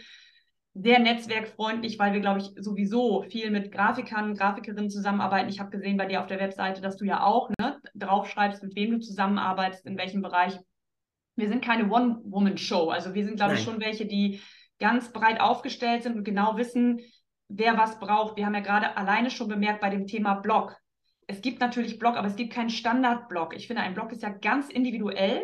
sehr 0.78 0.98
netzwerkfreundlich, 0.98 1.98
weil 1.98 2.12
wir, 2.12 2.20
glaube 2.20 2.40
ich, 2.40 2.52
sowieso 2.62 3.22
viel 3.22 3.50
mit 3.50 3.72
Grafikern, 3.72 4.34
Grafikerinnen 4.34 4.90
zusammenarbeiten. 4.90 5.48
Ich 5.48 5.58
habe 5.58 5.70
gesehen 5.70 5.96
bei 5.96 6.06
dir 6.06 6.20
auf 6.20 6.26
der 6.26 6.38
Webseite, 6.38 6.82
dass 6.82 6.96
du 6.96 7.06
ja 7.06 7.22
auch 7.22 7.50
ne, 7.58 7.80
draufschreibst, 7.94 8.62
mit 8.62 8.76
wem 8.76 8.92
du 8.92 8.98
zusammenarbeitest, 8.98 9.86
in 9.86 9.96
welchem 9.96 10.20
Bereich. 10.20 10.58
Wir 11.34 11.48
sind 11.48 11.64
keine 11.64 11.90
One-Woman-Show. 11.90 12.90
Also 12.90 13.14
wir 13.14 13.24
sind, 13.24 13.36
glaube 13.36 13.54
ich, 13.54 13.62
schon 13.62 13.80
welche, 13.80 14.06
die 14.06 14.40
ganz 14.78 15.12
breit 15.12 15.40
aufgestellt 15.40 16.02
sind 16.02 16.16
und 16.16 16.24
genau 16.24 16.56
wissen, 16.58 17.00
wer 17.48 17.78
was 17.78 17.98
braucht. 17.98 18.36
Wir 18.36 18.44
haben 18.44 18.54
ja 18.54 18.60
gerade 18.60 18.96
alleine 18.96 19.30
schon 19.30 19.48
bemerkt 19.48 19.80
bei 19.80 19.90
dem 19.90 20.06
Thema 20.06 20.34
Blog. 20.34 20.76
Es 21.26 21.40
gibt 21.40 21.60
natürlich 21.60 21.98
Blog, 21.98 22.16
aber 22.16 22.28
es 22.28 22.36
gibt 22.36 22.52
keinen 22.52 22.70
Standard-Blog. 22.70 23.54
Ich 23.56 23.66
finde, 23.66 23.82
ein 23.82 23.94
Blog 23.94 24.12
ist 24.12 24.22
ja 24.22 24.28
ganz 24.28 24.68
individuell 24.68 25.42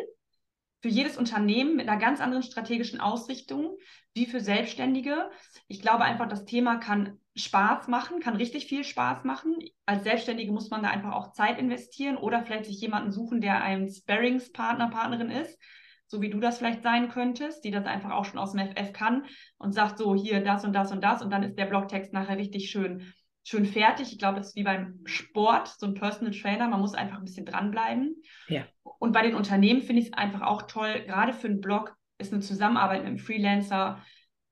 für 0.83 0.89
jedes 0.89 1.15
Unternehmen 1.15 1.77
mit 1.77 1.87
einer 1.87 1.97
ganz 1.97 2.19
anderen 2.19 2.43
strategischen 2.43 2.99
Ausrichtung 2.99 3.77
wie 4.13 4.25
für 4.25 4.41
Selbstständige. 4.41 5.31
Ich 5.69 5.81
glaube 5.81 6.03
einfach, 6.03 6.27
das 6.27 6.43
Thema 6.43 6.75
kann 6.75 7.19
Spaß 7.37 7.87
machen, 7.87 8.19
kann 8.19 8.35
richtig 8.35 8.65
viel 8.65 8.83
Spaß 8.83 9.23
machen. 9.23 9.55
Als 9.85 10.03
Selbstständige 10.03 10.51
muss 10.51 10.69
man 10.71 10.83
da 10.83 10.89
einfach 10.89 11.13
auch 11.13 11.31
Zeit 11.31 11.57
investieren 11.57 12.17
oder 12.17 12.43
vielleicht 12.43 12.65
sich 12.65 12.81
jemanden 12.81 13.13
suchen, 13.13 13.39
der 13.39 13.63
ein 13.63 13.89
Sparringspartner, 13.89 14.89
Partnerin 14.89 15.31
ist, 15.31 15.57
so 16.05 16.21
wie 16.21 16.29
du 16.29 16.41
das 16.41 16.57
vielleicht 16.57 16.83
sein 16.83 17.07
könntest, 17.07 17.63
die 17.63 17.71
das 17.71 17.85
einfach 17.85 18.11
auch 18.11 18.25
schon 18.25 18.37
aus 18.37 18.51
dem 18.51 18.59
FF 18.59 18.91
kann 18.91 19.23
und 19.57 19.71
sagt 19.71 19.97
so, 19.97 20.13
hier 20.13 20.43
das 20.43 20.65
und 20.65 20.73
das 20.73 20.91
und 20.91 21.01
das 21.01 21.21
und 21.21 21.29
dann 21.29 21.43
ist 21.43 21.57
der 21.57 21.65
Blogtext 21.65 22.11
nachher 22.11 22.37
richtig 22.37 22.69
schön 22.69 23.13
schön 23.43 23.65
fertig. 23.65 24.11
Ich 24.11 24.19
glaube, 24.19 24.37
das 24.37 24.49
ist 24.49 24.55
wie 24.55 24.63
beim 24.63 25.01
Sport, 25.05 25.67
so 25.67 25.85
ein 25.85 25.93
Personal 25.93 26.33
Trainer. 26.33 26.67
Man 26.67 26.79
muss 26.79 26.93
einfach 26.93 27.17
ein 27.17 27.25
bisschen 27.25 27.45
dranbleiben. 27.45 28.21
Ja. 28.47 28.65
Und 28.83 29.11
bei 29.11 29.21
den 29.21 29.35
Unternehmen 29.35 29.81
finde 29.81 30.01
ich 30.01 30.07
es 30.07 30.13
einfach 30.13 30.41
auch 30.41 30.63
toll. 30.63 31.03
Gerade 31.05 31.33
für 31.33 31.47
einen 31.47 31.61
Blog 31.61 31.95
ist 32.17 32.31
eine 32.31 32.41
Zusammenarbeit 32.41 32.99
mit 32.99 33.07
einem 33.07 33.17
Freelancer, 33.17 34.01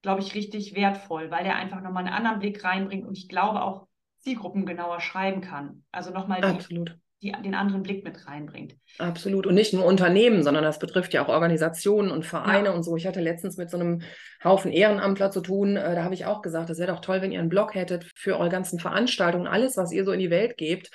glaube 0.01 0.21
ich, 0.21 0.35
richtig 0.35 0.75
wertvoll, 0.75 1.31
weil 1.31 1.43
der 1.43 1.55
einfach 1.55 1.81
nochmal 1.81 2.05
einen 2.05 2.13
anderen 2.13 2.39
Blick 2.39 2.63
reinbringt 2.63 3.05
und 3.05 3.17
ich 3.17 3.29
glaube 3.29 3.61
auch 3.61 3.87
Zielgruppen 4.19 4.65
genauer 4.65 4.99
schreiben 4.99 5.41
kann. 5.41 5.83
Also 5.91 6.11
nochmal 6.11 6.43
Absolut 6.43 6.97
die 7.21 7.31
den 7.43 7.53
anderen 7.53 7.83
Blick 7.83 8.03
mit 8.03 8.27
reinbringt. 8.27 8.75
Absolut. 8.97 9.45
Und 9.45 9.53
nicht 9.53 9.73
nur 9.73 9.85
Unternehmen, 9.85 10.43
sondern 10.43 10.63
das 10.63 10.79
betrifft 10.79 11.13
ja 11.13 11.23
auch 11.23 11.29
Organisationen 11.29 12.09
und 12.09 12.25
Vereine 12.25 12.69
ja. 12.69 12.73
und 12.73 12.83
so. 12.83 12.95
Ich 12.95 13.05
hatte 13.05 13.21
letztens 13.21 13.57
mit 13.57 13.69
so 13.69 13.77
einem 13.77 14.01
Haufen 14.43 14.71
Ehrenamtler 14.71 15.29
zu 15.29 15.41
tun. 15.41 15.77
Äh, 15.77 15.95
da 15.95 16.03
habe 16.03 16.15
ich 16.15 16.25
auch 16.25 16.41
gesagt, 16.41 16.69
das 16.69 16.79
wäre 16.79 16.91
doch 16.91 16.99
toll, 16.99 17.21
wenn 17.21 17.31
ihr 17.31 17.39
einen 17.39 17.49
Blog 17.49 17.75
hättet 17.75 18.05
für 18.15 18.39
eure 18.39 18.49
ganzen 18.49 18.79
Veranstaltungen, 18.79 19.45
alles, 19.45 19.77
was 19.77 19.91
ihr 19.91 20.03
so 20.03 20.11
in 20.11 20.19
die 20.19 20.31
Welt 20.31 20.57
gebt. 20.57 20.89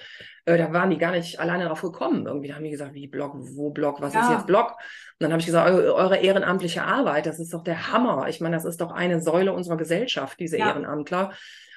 Äh, 0.47 0.59
da 0.59 0.73
waren 0.73 0.91
die 0.91 0.99
gar 0.99 1.13
nicht 1.13 1.39
alleine 1.39 1.65
darauf 1.65 1.83
gekommen. 1.83 2.27
Irgendwie 2.27 2.49
da 2.49 2.57
haben 2.57 2.65
die 2.65 2.71
gesagt, 2.71 2.95
wie 2.95 3.07
Blog, 3.07 3.35
wo 3.37 3.71
Blog, 3.71 4.01
was 4.01 4.15
ja. 4.15 4.23
ist 4.23 4.31
jetzt 4.31 4.47
Blog? 4.47 4.73
Und 4.73 5.21
dann 5.21 5.31
habe 5.31 5.41
ich 5.41 5.47
gesagt, 5.47 5.71
eure 5.71 6.17
ehrenamtliche 6.17 6.83
Arbeit, 6.83 7.27
das 7.27 7.39
ist 7.39 7.55
doch 7.55 7.63
der 7.63 7.93
Hammer. 7.93 8.27
Ich 8.29 8.41
meine, 8.41 8.57
das 8.57 8.65
ist 8.65 8.81
doch 8.81 8.91
eine 8.91 9.21
Säule 9.21 9.53
unserer 9.53 9.77
Gesellschaft, 9.77 10.41
diese 10.41 10.59
ja. 10.59 10.69
Ehrenamtler. 10.69 11.33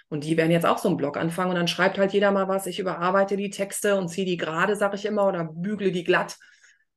Und 0.10 0.24
die 0.24 0.38
werden 0.38 0.52
jetzt 0.52 0.66
auch 0.66 0.80
so 0.80 0.90
einen 0.90 0.98
Blog 0.98 1.18
anfangen 1.18 1.52
und 1.52 1.56
dann 1.56 1.68
schreibt 1.68 2.00
halt 2.00 2.14
jeder 2.14 2.32
mal 2.32 2.48
was. 2.48 2.66
Ich 2.66 2.80
überarbeite 2.80 3.38
die 3.38 3.52
Texte 3.52 3.96
und 3.96 4.10
ziehe 4.10 4.26
die 4.26 4.38
gerade, 4.38 4.76
sage 4.76 4.96
ich 4.96 5.06
immer, 5.06 5.28
oder 5.28 5.46
bügle 5.46 5.92
die 5.92 6.04
glatt. 6.04 6.38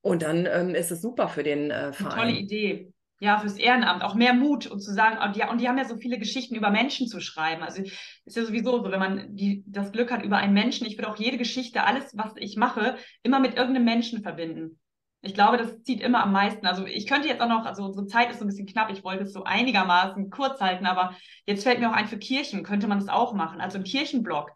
Und 0.01 0.23
dann 0.23 0.47
ähm, 0.51 0.75
ist 0.75 0.91
es 0.91 1.01
super 1.01 1.29
für 1.29 1.43
den 1.43 1.71
äh, 1.71 1.93
Verein. 1.93 2.19
Eine 2.19 2.31
tolle 2.31 2.39
Idee. 2.39 2.91
ja, 3.19 3.37
fürs 3.39 3.57
Ehrenamt, 3.57 4.03
auch 4.03 4.15
mehr 4.15 4.33
Mut 4.33 4.67
und 4.67 4.81
zu 4.81 4.93
sagen, 4.93 5.17
und 5.23 5.35
die, 5.35 5.43
und 5.43 5.61
die 5.61 5.69
haben 5.69 5.77
ja 5.77 5.85
so 5.85 5.95
viele 5.95 6.17
Geschichten 6.17 6.55
über 6.55 6.71
Menschen 6.71 7.07
zu 7.07 7.21
schreiben. 7.21 7.63
Also 7.63 7.83
ist 7.83 8.35
ja 8.35 8.43
sowieso 8.43 8.83
so, 8.83 8.91
wenn 8.91 8.99
man 8.99 9.35
die, 9.35 9.63
das 9.65 9.91
Glück 9.91 10.11
hat 10.11 10.23
über 10.23 10.37
einen 10.37 10.53
Menschen, 10.53 10.87
ich 10.87 10.97
würde 10.97 11.09
auch 11.09 11.17
jede 11.17 11.37
Geschichte, 11.37 11.85
alles, 11.85 12.11
was 12.15 12.33
ich 12.35 12.57
mache, 12.57 12.97
immer 13.21 13.39
mit 13.39 13.55
irgendeinem 13.55 13.85
Menschen 13.85 14.23
verbinden. 14.23 14.79
Ich 15.25 15.33
glaube, 15.33 15.57
das 15.57 15.81
zieht 15.83 16.01
immer 16.01 16.21
am 16.21 16.33
meisten. 16.33 16.67
Also 16.67 16.85
ich 16.85 17.07
könnte 17.07 17.29
jetzt 17.29 17.41
auch 17.41 17.47
noch, 17.47 17.65
also 17.65 17.85
unsere 17.85 18.07
Zeit 18.07 18.29
ist 18.29 18.39
so 18.39 18.45
ein 18.45 18.49
bisschen 18.49 18.67
knapp, 18.67 18.91
ich 18.91 19.05
wollte 19.05 19.23
es 19.23 19.31
so 19.31 19.45
einigermaßen 19.45 20.29
kurz 20.29 20.59
halten, 20.59 20.85
aber 20.85 21.15
jetzt 21.45 21.63
fällt 21.63 21.79
mir 21.79 21.89
auch 21.89 21.95
ein, 21.95 22.07
für 22.07 22.17
Kirchen 22.17 22.63
könnte 22.63 22.87
man 22.87 22.97
es 22.97 23.07
auch 23.07 23.33
machen. 23.33 23.61
Also 23.61 23.77
im 23.77 23.85
Kirchenblog. 23.85 24.51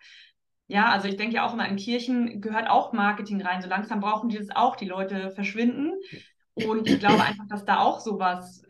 Ja, 0.68 0.90
also 0.90 1.08
ich 1.08 1.16
denke 1.16 1.36
ja 1.36 1.48
auch 1.48 1.54
immer, 1.54 1.68
in 1.68 1.78
Kirchen 1.78 2.42
gehört 2.42 2.70
auch 2.70 2.92
Marketing 2.92 3.42
rein. 3.42 3.62
So 3.62 3.70
langsam 3.70 4.02
brauchen 4.02 4.28
die 4.28 4.38
das 4.38 4.50
auch. 4.54 4.76
Die 4.76 4.86
Leute 4.86 5.32
verschwinden. 5.32 5.94
Und 6.54 6.90
ich 6.90 7.00
glaube 7.00 7.24
einfach, 7.24 7.48
dass 7.48 7.64
da 7.64 7.80
auch 7.80 8.02
sowas 8.02 8.64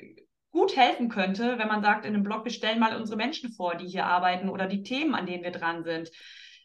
gut 0.52 0.76
helfen 0.76 1.10
könnte, 1.10 1.58
wenn 1.58 1.68
man 1.68 1.82
sagt, 1.82 2.06
in 2.06 2.14
einem 2.14 2.24
Blog, 2.24 2.44
wir 2.44 2.52
stellen 2.52 2.80
mal 2.80 2.96
unsere 2.96 3.18
Menschen 3.18 3.52
vor, 3.54 3.76
die 3.76 3.88
hier 3.88 4.06
arbeiten 4.06 4.50
oder 4.50 4.68
die 4.68 4.84
Themen, 4.84 5.16
an 5.16 5.26
denen 5.26 5.44
wir 5.44 5.52
dran 5.52 5.84
sind. 5.84 6.12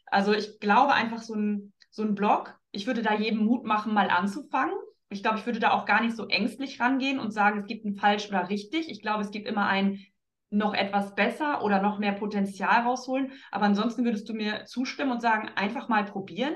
Also 0.05 0.33
ich 0.33 0.59
glaube 0.59 0.93
einfach, 0.93 1.21
so 1.21 1.33
ein, 1.33 1.73
so 1.89 2.03
ein 2.03 2.13
Blog, 2.13 2.55
ich 2.71 2.85
würde 2.85 3.01
da 3.01 3.15
jedem 3.15 3.45
Mut 3.45 3.65
machen, 3.65 3.93
mal 3.93 4.09
anzufangen. 4.09 4.75
Ich 5.13 5.23
glaube, 5.23 5.39
ich 5.39 5.45
würde 5.45 5.59
da 5.59 5.71
auch 5.71 5.85
gar 5.85 6.01
nicht 6.01 6.15
so 6.15 6.27
ängstlich 6.27 6.79
rangehen 6.79 7.19
und 7.19 7.31
sagen, 7.31 7.59
es 7.59 7.67
gibt 7.67 7.85
ein 7.85 7.95
falsch 7.95 8.27
oder 8.27 8.49
richtig. 8.49 8.89
Ich 8.89 9.01
glaube, 9.01 9.23
es 9.23 9.31
gibt 9.31 9.47
immer 9.47 9.67
ein 9.67 9.99
noch 10.49 10.73
etwas 10.73 11.15
besser 11.15 11.63
oder 11.63 11.81
noch 11.81 11.99
mehr 11.99 12.11
Potenzial 12.13 12.83
rausholen. 12.83 13.31
Aber 13.51 13.65
ansonsten 13.65 14.05
würdest 14.05 14.29
du 14.29 14.33
mir 14.33 14.65
zustimmen 14.65 15.11
und 15.11 15.21
sagen, 15.21 15.49
einfach 15.55 15.89
mal 15.89 16.05
probieren? 16.05 16.53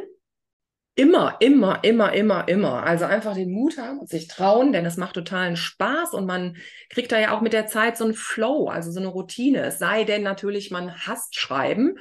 Immer, 0.95 1.37
immer, 1.41 1.83
immer, 1.83 2.11
immer, 2.13 2.47
immer. 2.47 2.83
Also 2.83 3.05
einfach 3.05 3.35
den 3.35 3.51
Mut 3.51 3.77
haben 3.77 3.99
und 3.99 4.09
sich 4.09 4.27
trauen, 4.27 4.71
denn 4.71 4.85
es 4.85 4.97
macht 4.97 5.13
totalen 5.13 5.55
Spaß 5.55 6.13
und 6.13 6.25
man 6.25 6.57
kriegt 6.89 7.11
da 7.11 7.19
ja 7.19 7.35
auch 7.35 7.41
mit 7.41 7.53
der 7.53 7.67
Zeit 7.67 7.97
so 7.97 8.03
einen 8.03 8.15
Flow, 8.15 8.67
also 8.67 8.91
so 8.91 8.99
eine 8.99 9.09
Routine. 9.09 9.63
Es 9.63 9.77
sei 9.77 10.05
denn 10.05 10.23
natürlich, 10.23 10.71
man 10.71 10.91
hasst 11.05 11.35
Schreiben 11.35 11.97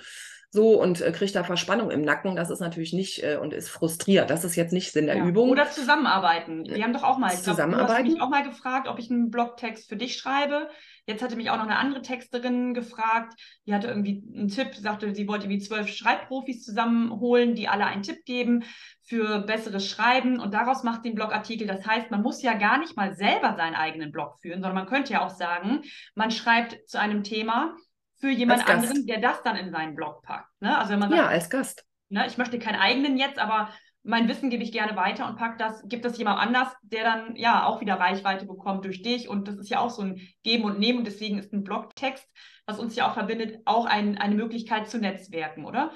so 0.51 0.81
und 0.81 1.01
äh, 1.01 1.13
kriegt 1.13 1.35
da 1.35 1.45
Verspannung 1.45 1.91
im 1.91 2.03
Nacken. 2.03 2.37
Das 2.37 2.51
ist 2.51 2.61
natürlich 2.61 2.93
nicht 2.93 3.23
äh, 3.23 3.37
und 3.37 3.53
ist 3.53 3.69
frustriert. 3.69 4.31
Das 4.31 4.45
ist 4.45 4.57
jetzt 4.57 4.73
nicht 4.73 4.93
Sinn 4.93 5.07
der 5.07 5.17
ja. 5.17 5.27
Übung. 5.27 5.51
Oder 5.51 5.71
zusammenarbeiten. 5.71 6.65
Wir 6.67 6.83
haben 6.83 6.93
doch 6.93 7.03
auch 7.03 7.19
mal, 7.19 7.29
ich 7.29 7.43
glaub, 7.43 7.57
zusammenarbeiten. 7.57 8.05
Du 8.05 8.11
hast 8.11 8.15
mich 8.15 8.23
auch 8.23 8.31
mal 8.31 8.43
gefragt, 8.43 8.89
ob 8.89 8.99
ich 8.99 9.11
einen 9.11 9.31
Blogtext 9.31 9.89
für 9.89 9.97
dich 9.97 10.17
schreibe. 10.17 10.69
Jetzt 11.07 11.23
hatte 11.23 11.37
mich 11.37 11.51
auch 11.51 11.57
noch 11.57 11.65
eine 11.65 11.79
andere 11.79 12.03
Texterin 12.03 12.75
gefragt, 12.75 13.35
die 13.65 13.73
hatte 13.73 13.87
irgendwie 13.87 14.25
einen 14.35 14.49
Tipp, 14.49 14.75
sagte, 14.75 15.15
sie 15.15 15.29
wollte 15.29 15.49
wie 15.49 15.61
zwölf 15.61 15.89
Schreibprofis 15.89 16.65
zusammenholen, 16.65 17.55
die 17.55 17.69
alle 17.69 17.87
einen 17.87 18.03
Tipp 18.03 18.25
geben 18.25 18.65
für 19.05 19.39
besseres 19.41 19.89
Schreiben 19.89 20.41
und 20.41 20.53
daraus 20.53 20.83
macht 20.83 21.05
den 21.05 21.15
Blogartikel. 21.15 21.69
Das 21.69 21.87
heißt, 21.87 22.11
man 22.11 22.23
muss 22.23 22.43
ja 22.43 22.55
gar 22.55 22.79
nicht 22.79 22.97
mal 22.97 23.15
selber 23.15 23.55
seinen 23.57 23.77
eigenen 23.77 24.11
Blog 24.11 24.41
führen, 24.41 24.61
sondern 24.63 24.75
man 24.75 24.87
könnte 24.87 25.13
ja 25.13 25.25
auch 25.25 25.31
sagen, 25.31 25.83
man 26.17 26.33
schreibt 26.33 26.77
zu 26.89 26.99
einem 26.99 27.23
Thema 27.23 27.77
für 28.18 28.31
jemand 28.31 28.68
anderen, 28.68 29.07
der 29.07 29.20
das 29.20 29.42
dann 29.42 29.57
in 29.57 29.70
seinen 29.70 29.94
Blog 29.94 30.22
packt. 30.22 30.50
Ne? 30.61 30.76
Also 30.76 30.92
wenn 30.92 30.98
man 30.98 31.11
sagt, 31.11 31.20
ja, 31.20 31.29
als 31.29 31.50
Gast. 31.50 31.85
Ne, 32.09 32.24
ich 32.26 32.38
möchte 32.38 32.59
keinen 32.59 32.81
eigenen 32.81 33.16
jetzt, 33.16 33.38
aber 33.38 33.70
mein 34.07 34.29
Wissen 34.29 34.50
gebe 34.50 34.62
ich 34.62 34.70
gerne 34.70 34.96
weiter 34.96 35.26
und 35.26 35.37
pack 35.37 35.59
das, 35.59 35.83
gibt 35.88 36.05
das 36.05 36.16
jemand 36.16 36.38
anders, 36.38 36.68
der 36.83 37.02
dann 37.02 37.35
ja 37.35 37.66
auch 37.66 37.81
wieder 37.81 37.94
Reichweite 37.94 38.46
bekommt 38.46 38.85
durch 38.85 39.02
dich. 39.02 39.29
Und 39.29 39.48
das 39.48 39.57
ist 39.57 39.68
ja 39.68 39.81
auch 39.81 39.90
so 39.90 40.02
ein 40.02 40.20
Geben 40.44 40.64
und 40.64 40.79
Nehmen. 40.79 41.00
Und 41.00 41.07
deswegen 41.07 41.38
ist 41.38 41.52
ein 41.52 41.64
Blogtext, 41.64 42.24
was 42.66 42.79
uns 42.79 42.94
ja 42.94 43.09
auch 43.09 43.14
verbindet, 43.14 43.59
auch 43.64 43.85
ein, 43.85 44.16
eine 44.16 44.37
Möglichkeit 44.37 44.88
zu 44.88 44.98
netzwerken, 44.98 45.64
oder? 45.64 45.90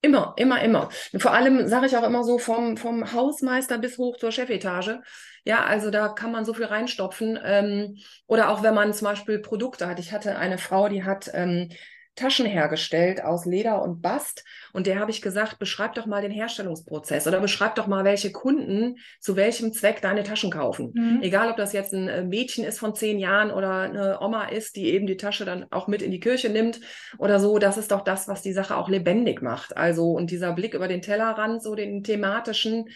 Immer, 0.00 0.34
immer, 0.36 0.62
immer. 0.62 0.88
vor 1.18 1.32
allem 1.32 1.66
sage 1.66 1.86
ich 1.86 1.96
auch 1.96 2.04
immer 2.04 2.22
so 2.22 2.38
vom, 2.38 2.76
vom 2.76 3.12
Hausmeister 3.12 3.78
bis 3.78 3.98
hoch 3.98 4.16
zur 4.16 4.30
Chefetage. 4.30 5.00
Ja, 5.48 5.64
also 5.64 5.90
da 5.90 6.08
kann 6.08 6.30
man 6.30 6.44
so 6.44 6.52
viel 6.52 6.66
reinstopfen. 6.66 7.38
Ähm, 7.42 7.96
oder 8.26 8.50
auch 8.50 8.62
wenn 8.62 8.74
man 8.74 8.92
zum 8.92 9.06
Beispiel 9.06 9.38
Produkte 9.38 9.88
hat. 9.88 9.98
Ich 9.98 10.12
hatte 10.12 10.36
eine 10.36 10.58
Frau, 10.58 10.90
die 10.90 11.04
hat 11.04 11.30
ähm, 11.32 11.70
Taschen 12.16 12.44
hergestellt 12.44 13.24
aus 13.24 13.46
Leder 13.46 13.80
und 13.80 14.02
Bast. 14.02 14.44
Und 14.74 14.86
der 14.86 14.98
habe 14.98 15.10
ich 15.10 15.22
gesagt, 15.22 15.58
beschreib 15.58 15.94
doch 15.94 16.04
mal 16.04 16.20
den 16.20 16.32
Herstellungsprozess 16.32 17.26
oder 17.26 17.40
beschreib 17.40 17.76
doch 17.76 17.86
mal, 17.86 18.04
welche 18.04 18.30
Kunden 18.30 18.96
zu 19.20 19.36
welchem 19.36 19.72
Zweck 19.72 20.02
deine 20.02 20.22
Taschen 20.22 20.50
kaufen. 20.50 20.92
Mhm. 20.94 21.22
Egal, 21.22 21.50
ob 21.50 21.56
das 21.56 21.72
jetzt 21.72 21.94
ein 21.94 22.08
äh, 22.08 22.24
Mädchen 22.24 22.64
ist 22.64 22.78
von 22.78 22.94
zehn 22.94 23.18
Jahren 23.18 23.50
oder 23.50 23.82
eine 23.82 24.20
Oma 24.20 24.48
ist, 24.48 24.76
die 24.76 24.92
eben 24.92 25.06
die 25.06 25.16
Tasche 25.16 25.46
dann 25.46 25.64
auch 25.70 25.86
mit 25.88 26.02
in 26.02 26.10
die 26.10 26.20
Kirche 26.20 26.50
nimmt 26.50 26.78
oder 27.16 27.40
so. 27.40 27.58
Das 27.58 27.78
ist 27.78 27.90
doch 27.90 28.04
das, 28.04 28.28
was 28.28 28.42
die 28.42 28.52
Sache 28.52 28.76
auch 28.76 28.90
lebendig 28.90 29.40
macht. 29.40 29.78
Also, 29.78 30.10
und 30.10 30.30
dieser 30.30 30.52
Blick 30.52 30.74
über 30.74 30.88
den 30.88 31.00
Tellerrand, 31.00 31.62
so 31.62 31.74
den 31.74 32.04
thematischen, 32.04 32.90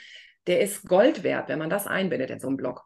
der 0.46 0.60
ist 0.60 0.88
Gold 0.88 1.22
wert, 1.22 1.48
wenn 1.48 1.58
man 1.58 1.70
das 1.70 1.86
einbindet 1.86 2.30
in 2.30 2.40
so 2.40 2.48
einen 2.48 2.56
Blog. 2.56 2.84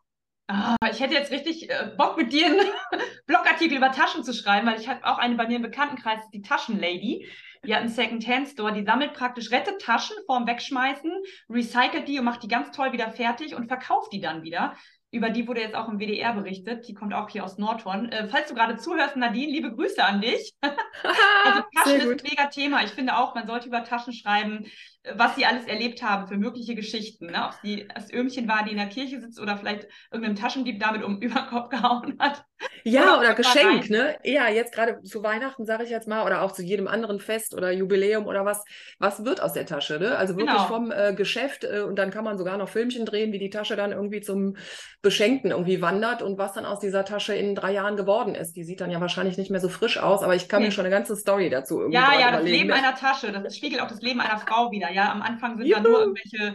Ah, 0.48 0.76
ich 0.90 1.00
hätte 1.00 1.14
jetzt 1.14 1.32
richtig 1.32 1.68
äh, 1.70 1.90
Bock 1.96 2.16
mit 2.16 2.32
dir 2.32 2.46
einen 2.46 2.60
Blogartikel 3.26 3.78
über 3.78 3.90
Taschen 3.90 4.22
zu 4.22 4.32
schreiben, 4.32 4.66
weil 4.66 4.78
ich 4.78 4.88
habe 4.88 5.04
auch 5.04 5.18
eine 5.18 5.34
bei 5.34 5.48
mir 5.48 5.56
im 5.56 5.62
Bekanntenkreis, 5.62 6.20
die 6.32 6.42
Taschenlady. 6.42 7.26
Die 7.64 7.74
hat 7.74 7.80
einen 7.80 7.90
Second-Hand-Store, 7.90 8.72
die 8.72 8.84
sammelt 8.84 9.14
praktisch, 9.14 9.50
rettet 9.50 9.80
Taschen 9.80 10.14
vorm 10.26 10.46
Wegschmeißen, 10.46 11.10
recycelt 11.50 12.06
die 12.06 12.20
und 12.20 12.24
macht 12.24 12.44
die 12.44 12.48
ganz 12.48 12.70
toll 12.70 12.92
wieder 12.92 13.10
fertig 13.10 13.56
und 13.56 13.66
verkauft 13.66 14.12
die 14.12 14.20
dann 14.20 14.44
wieder. 14.44 14.76
Über 15.10 15.30
die 15.30 15.48
wurde 15.48 15.62
jetzt 15.62 15.74
auch 15.74 15.88
im 15.88 15.98
WDR 15.98 16.34
berichtet. 16.34 16.86
Die 16.86 16.94
kommt 16.94 17.14
auch 17.14 17.28
hier 17.28 17.44
aus 17.44 17.58
Nordhorn. 17.58 18.10
Äh, 18.12 18.28
falls 18.28 18.48
du 18.48 18.54
gerade 18.54 18.76
zuhörst, 18.76 19.16
Nadine, 19.16 19.50
liebe 19.50 19.74
Grüße 19.74 20.04
an 20.04 20.20
dich. 20.20 20.54
also 20.62 21.62
Taschen 21.74 22.00
ist 22.00 22.08
ein 22.08 22.30
mega 22.30 22.46
Thema. 22.46 22.84
Ich 22.84 22.90
finde 22.90 23.16
auch, 23.16 23.34
man 23.34 23.46
sollte 23.46 23.68
über 23.68 23.82
Taschen 23.82 24.12
schreiben 24.12 24.66
was 25.14 25.36
sie 25.36 25.46
alles 25.46 25.66
erlebt 25.66 26.02
haben 26.02 26.26
für 26.26 26.36
mögliche 26.36 26.74
Geschichten. 26.74 27.26
Ne? 27.26 27.44
Ob 27.46 27.54
sie 27.62 27.88
das 27.94 28.12
Öhmchen 28.12 28.48
war, 28.48 28.64
die 28.64 28.72
in 28.72 28.76
der 28.76 28.88
Kirche 28.88 29.20
sitzt 29.20 29.40
oder 29.40 29.56
vielleicht 29.56 29.86
irgendeinem 30.10 30.36
Taschendieb 30.36 30.80
damit 30.80 31.02
um 31.02 31.20
über 31.20 31.40
den 31.40 31.48
Kopf 31.48 31.68
gehauen 31.68 32.16
hat. 32.18 32.44
Ja, 32.84 33.02
oder, 33.02 33.20
oder 33.20 33.34
Geschenk, 33.34 33.90
ne? 33.90 34.16
Ja, 34.24 34.48
jetzt 34.48 34.72
gerade 34.72 35.02
zu 35.02 35.22
Weihnachten, 35.22 35.66
sage 35.66 35.84
ich 35.84 35.90
jetzt 35.90 36.08
mal, 36.08 36.24
oder 36.24 36.42
auch 36.42 36.52
zu 36.52 36.62
jedem 36.62 36.88
anderen 36.88 37.20
Fest 37.20 37.54
oder 37.54 37.70
Jubiläum 37.70 38.26
oder 38.26 38.44
was. 38.44 38.64
Was 38.98 39.24
wird 39.24 39.42
aus 39.42 39.52
der 39.52 39.66
Tasche, 39.66 39.98
ne? 39.98 40.16
Also 40.16 40.36
wirklich 40.36 40.56
genau. 40.56 40.66
vom 40.66 40.90
äh, 40.90 41.12
Geschäft 41.14 41.64
äh, 41.64 41.80
und 41.80 41.96
dann 41.96 42.10
kann 42.10 42.24
man 42.24 42.38
sogar 42.38 42.56
noch 42.56 42.68
Filmchen 42.68 43.04
drehen, 43.04 43.32
wie 43.32 43.38
die 43.38 43.50
Tasche 43.50 43.76
dann 43.76 43.92
irgendwie 43.92 44.20
zum 44.20 44.56
Beschenkten 45.02 45.50
irgendwie 45.50 45.82
wandert 45.82 46.22
und 46.22 46.38
was 46.38 46.54
dann 46.54 46.64
aus 46.64 46.80
dieser 46.80 47.04
Tasche 47.04 47.34
in 47.34 47.54
drei 47.54 47.72
Jahren 47.72 47.96
geworden 47.96 48.34
ist. 48.34 48.56
Die 48.56 48.64
sieht 48.64 48.80
dann 48.80 48.90
ja 48.90 49.00
wahrscheinlich 49.00 49.36
nicht 49.36 49.50
mehr 49.50 49.60
so 49.60 49.68
frisch 49.68 49.98
aus, 49.98 50.22
aber 50.22 50.34
ich 50.34 50.48
kann 50.48 50.62
nee. 50.62 50.68
mir 50.68 50.72
schon 50.72 50.86
eine 50.86 50.94
ganze 50.94 51.16
Story 51.16 51.50
dazu 51.50 51.80
irgendwie 51.80 51.98
Ja, 51.98 52.18
ja, 52.18 52.32
das 52.32 52.44
Leben 52.44 52.72
einer 52.72 52.94
Tasche, 52.94 53.32
das 53.32 53.56
spiegelt 53.56 53.82
auch 53.82 53.88
das 53.88 54.00
Leben 54.00 54.20
einer 54.20 54.38
Frau 54.38 54.70
wieder. 54.70 54.90
Ja, 54.96 55.12
am 55.12 55.20
Anfang 55.20 55.58
sind 55.58 55.66
Juhu. 55.66 55.82
da 55.82 55.86
nur 55.86 56.00
irgendwelche 56.00 56.54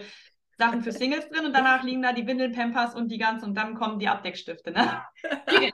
Sachen 0.58 0.82
für 0.82 0.91
Singles 0.91 1.30
drin 1.30 1.45
und 1.45 1.54
danach 1.54 1.84
liegen 1.84 2.01
da 2.01 2.12
die 2.12 2.25
Windeln, 2.25 2.54
Pampers 2.54 2.95
und 2.95 3.10
die 3.12 3.19
ganzen 3.19 3.45
und 3.45 3.56
dann 3.56 3.75
kommen 3.75 3.99
die 3.99 4.08
Abdeckstifte. 4.08 4.71
Ne? 4.71 5.04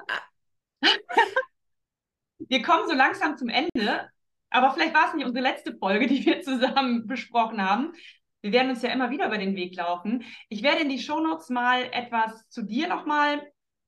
wir 2.39 2.62
kommen 2.63 2.89
so 2.89 2.93
langsam 2.93 3.38
zum 3.38 3.47
Ende, 3.47 4.10
aber 4.49 4.71
vielleicht 4.71 4.93
war 4.93 5.08
es 5.08 5.13
nicht 5.13 5.25
unsere 5.25 5.43
letzte 5.43 5.77
Folge, 5.77 6.08
die 6.08 6.25
wir 6.25 6.41
zusammen 6.41 7.08
besprochen 7.08 7.62
haben. 7.62 7.93
Wir 8.41 8.51
werden 8.51 8.71
uns 8.71 8.82
ja 8.82 8.89
immer 8.89 9.12
wieder 9.12 9.27
über 9.27 9.38
den 9.38 9.56
Weg 9.56 9.73
laufen. 9.77 10.25
Ich 10.49 10.62
werde 10.62 10.82
in 10.82 10.89
die 10.89 10.99
Shownotes 10.99 11.47
mal 11.47 11.84
etwas 11.93 12.49
zu 12.49 12.63
dir 12.63 12.89
nochmal 12.89 13.41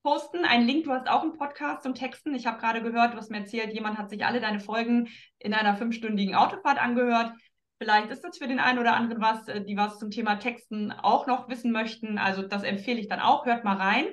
posten. 0.04 0.46
Einen 0.46 0.66
Link, 0.66 0.86
du 0.86 0.92
hast 0.92 1.10
auch 1.10 1.24
einen 1.24 1.38
Podcast 1.38 1.84
zum 1.84 1.96
Texten. 1.96 2.34
Ich 2.34 2.48
habe 2.48 2.62
gerade 2.62 2.82
gehört, 2.82 3.14
du 3.14 3.18
hast 3.18 3.30
mir 3.30 3.40
erzählt, 3.40 3.74
jemand 3.74 3.98
hat 3.98 4.10
sich 4.10 4.26
alle 4.26 4.40
deine 4.40 4.62
Folgen 4.62 5.10
in 5.38 5.54
einer 5.54 5.76
fünfstündigen 5.76 6.34
Autofahrt 6.34 6.82
angehört. 6.82 7.34
Vielleicht 7.80 8.12
ist 8.12 8.26
das 8.26 8.38
für 8.38 8.48
den 8.48 8.60
einen 8.60 8.78
oder 8.78 8.94
anderen 8.96 9.22
was, 9.22 9.48
äh, 9.48 9.64
die 9.64 9.78
was 9.78 10.00
zum 10.00 10.12
Thema 10.12 10.36
Texten 10.36 10.92
auch 10.92 11.28
noch 11.28 11.48
wissen 11.48 11.72
möchten. 11.72 12.18
Also 12.18 12.44
das 12.44 12.64
empfehle 12.64 13.00
ich 13.00 13.08
dann 13.08 13.22
auch. 13.22 13.46
Hört 13.46 13.64
mal 13.64 13.78
rein. 13.78 14.06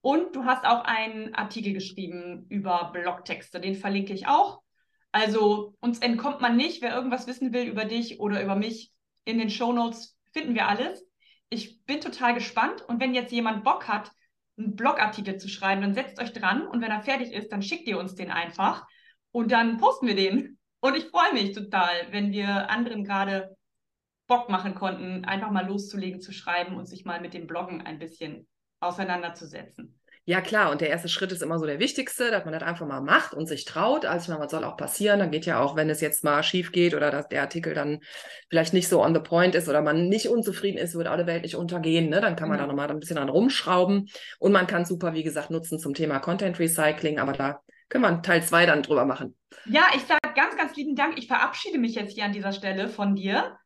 Und 0.00 0.34
du 0.34 0.44
hast 0.44 0.64
auch 0.64 0.84
einen 0.84 1.34
Artikel 1.34 1.74
geschrieben 1.74 2.46
über 2.48 2.90
Blogtexte. 2.92 3.60
Den 3.60 3.74
verlinke 3.74 4.14
ich 4.14 4.26
auch. 4.26 4.62
Also 5.12 5.74
uns 5.80 5.98
entkommt 5.98 6.40
man 6.40 6.56
nicht. 6.56 6.80
Wer 6.80 6.94
irgendwas 6.94 7.26
wissen 7.26 7.52
will 7.52 7.64
über 7.64 7.84
dich 7.84 8.20
oder 8.20 8.42
über 8.42 8.56
mich, 8.56 8.90
in 9.26 9.38
den 9.38 9.50
Show 9.50 9.72
Notes 9.72 10.16
finden 10.32 10.54
wir 10.54 10.68
alles. 10.68 11.04
Ich 11.50 11.84
bin 11.84 12.00
total 12.00 12.32
gespannt. 12.32 12.82
Und 12.88 13.00
wenn 13.00 13.12
jetzt 13.12 13.32
jemand 13.32 13.64
Bock 13.64 13.86
hat, 13.86 14.10
einen 14.56 14.76
Blogartikel 14.76 15.36
zu 15.36 15.48
schreiben, 15.48 15.82
dann 15.82 15.94
setzt 15.94 16.18
euch 16.20 16.32
dran. 16.32 16.66
Und 16.66 16.80
wenn 16.80 16.90
er 16.90 17.02
fertig 17.02 17.32
ist, 17.32 17.52
dann 17.52 17.62
schickt 17.62 17.86
ihr 17.86 17.98
uns 17.98 18.14
den 18.14 18.30
einfach. 18.30 18.86
Und 19.30 19.52
dann 19.52 19.76
posten 19.76 20.06
wir 20.06 20.16
den. 20.16 20.58
Und 20.80 20.96
ich 20.96 21.04
freue 21.08 21.32
mich 21.34 21.52
total, 21.52 21.92
wenn 22.10 22.32
wir 22.32 22.70
anderen 22.70 23.04
gerade 23.04 23.56
Bock 24.26 24.48
machen 24.48 24.74
konnten, 24.74 25.24
einfach 25.24 25.50
mal 25.50 25.66
loszulegen, 25.66 26.20
zu 26.20 26.32
schreiben 26.32 26.76
und 26.76 26.86
sich 26.86 27.04
mal 27.04 27.20
mit 27.20 27.34
dem 27.34 27.46
Bloggen 27.46 27.82
ein 27.82 27.98
bisschen 27.98 28.46
auseinanderzusetzen. 28.80 30.00
Ja, 30.24 30.40
klar, 30.40 30.70
und 30.70 30.80
der 30.80 30.90
erste 30.90 31.08
Schritt 31.08 31.32
ist 31.32 31.42
immer 31.42 31.58
so 31.58 31.66
der 31.66 31.80
wichtigste, 31.80 32.30
dass 32.30 32.44
man 32.44 32.52
das 32.52 32.62
einfach 32.62 32.86
mal 32.86 33.00
macht 33.00 33.34
und 33.34 33.46
sich 33.46 33.64
traut. 33.64 34.04
Also, 34.04 34.24
ich 34.24 34.28
meine, 34.28 34.40
was 34.40 34.50
soll 34.52 34.64
auch 34.64 34.76
passieren? 34.76 35.18
Dann 35.18 35.30
geht 35.30 35.46
ja 35.46 35.60
auch, 35.60 35.76
wenn 35.76 35.90
es 35.90 36.00
jetzt 36.00 36.22
mal 36.22 36.42
schief 36.42 36.72
geht 36.72 36.94
oder 36.94 37.10
dass 37.10 37.28
der 37.28 37.40
Artikel 37.40 37.74
dann 37.74 38.00
vielleicht 38.48 38.72
nicht 38.72 38.86
so 38.86 39.02
on 39.02 39.14
the 39.14 39.20
point 39.20 39.54
ist 39.54 39.68
oder 39.68 39.82
man 39.82 40.08
nicht 40.08 40.28
unzufrieden 40.28 40.78
ist, 40.78 40.94
wird 40.94 41.08
alle 41.08 41.26
Welt 41.26 41.42
nicht 41.42 41.56
untergehen. 41.56 42.10
Ne? 42.10 42.20
Dann 42.20 42.36
kann 42.36 42.48
man 42.48 42.58
mhm. 42.58 42.60
da 42.60 42.66
nochmal 42.68 42.90
ein 42.90 43.00
bisschen 43.00 43.16
dran 43.16 43.30
rumschrauben. 43.30 44.08
Und 44.38 44.52
man 44.52 44.66
kann 44.66 44.84
super, 44.84 45.14
wie 45.14 45.24
gesagt, 45.24 45.50
nutzen 45.50 45.80
zum 45.80 45.94
Thema 45.94 46.20
Content 46.20 46.58
Recycling, 46.58 47.18
aber 47.18 47.32
da 47.32 47.60
können 47.88 48.04
wir 48.04 48.22
Teil 48.22 48.42
2 48.42 48.66
dann 48.66 48.82
drüber 48.82 49.06
machen. 49.06 49.36
Ja, 49.64 49.86
ich 49.96 50.02
sage 50.30 50.34
ganz, 50.34 50.56
ganz 50.56 50.76
lieben 50.76 50.96
Dank. 50.96 51.18
Ich 51.18 51.26
verabschiede 51.26 51.78
mich 51.78 51.94
jetzt 51.94 52.14
hier 52.14 52.24
an 52.24 52.32
dieser 52.32 52.52
Stelle 52.52 52.88
von 52.88 53.16
dir. 53.16 53.56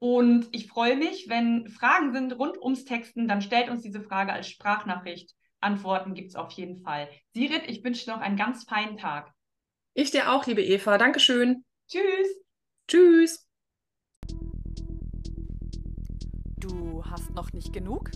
Und 0.00 0.46
ich 0.52 0.68
freue 0.68 0.96
mich, 0.96 1.28
wenn 1.28 1.68
Fragen 1.68 2.12
sind 2.12 2.38
rund 2.38 2.56
ums 2.58 2.84
Texten, 2.84 3.26
dann 3.26 3.42
stellt 3.42 3.68
uns 3.68 3.82
diese 3.82 4.00
Frage 4.00 4.32
als 4.32 4.48
Sprachnachricht 4.48 5.34
Antworten 5.60 6.14
gibt 6.14 6.28
es 6.28 6.36
auf 6.36 6.52
jeden 6.52 6.82
Fall. 6.82 7.08
Sirit, 7.34 7.62
ich 7.66 7.82
wünsche 7.82 8.04
dir 8.04 8.12
noch 8.12 8.20
einen 8.20 8.36
ganz 8.36 8.62
feinen 8.62 8.96
Tag. 8.96 9.32
Ich 9.94 10.12
dir 10.12 10.30
auch, 10.30 10.46
liebe 10.46 10.62
Eva. 10.62 10.98
Dankeschön. 10.98 11.64
Tschüss. 11.88 12.44
Tschüss. 12.86 13.48
Du 16.58 17.04
hast 17.04 17.34
noch 17.34 17.52
nicht 17.52 17.72
genug? 17.72 18.12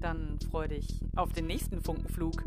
Dann 0.00 0.40
freu 0.50 0.66
dich 0.66 0.98
auf 1.14 1.32
den 1.32 1.46
nächsten 1.46 1.80
Funkenflug. 1.80 2.42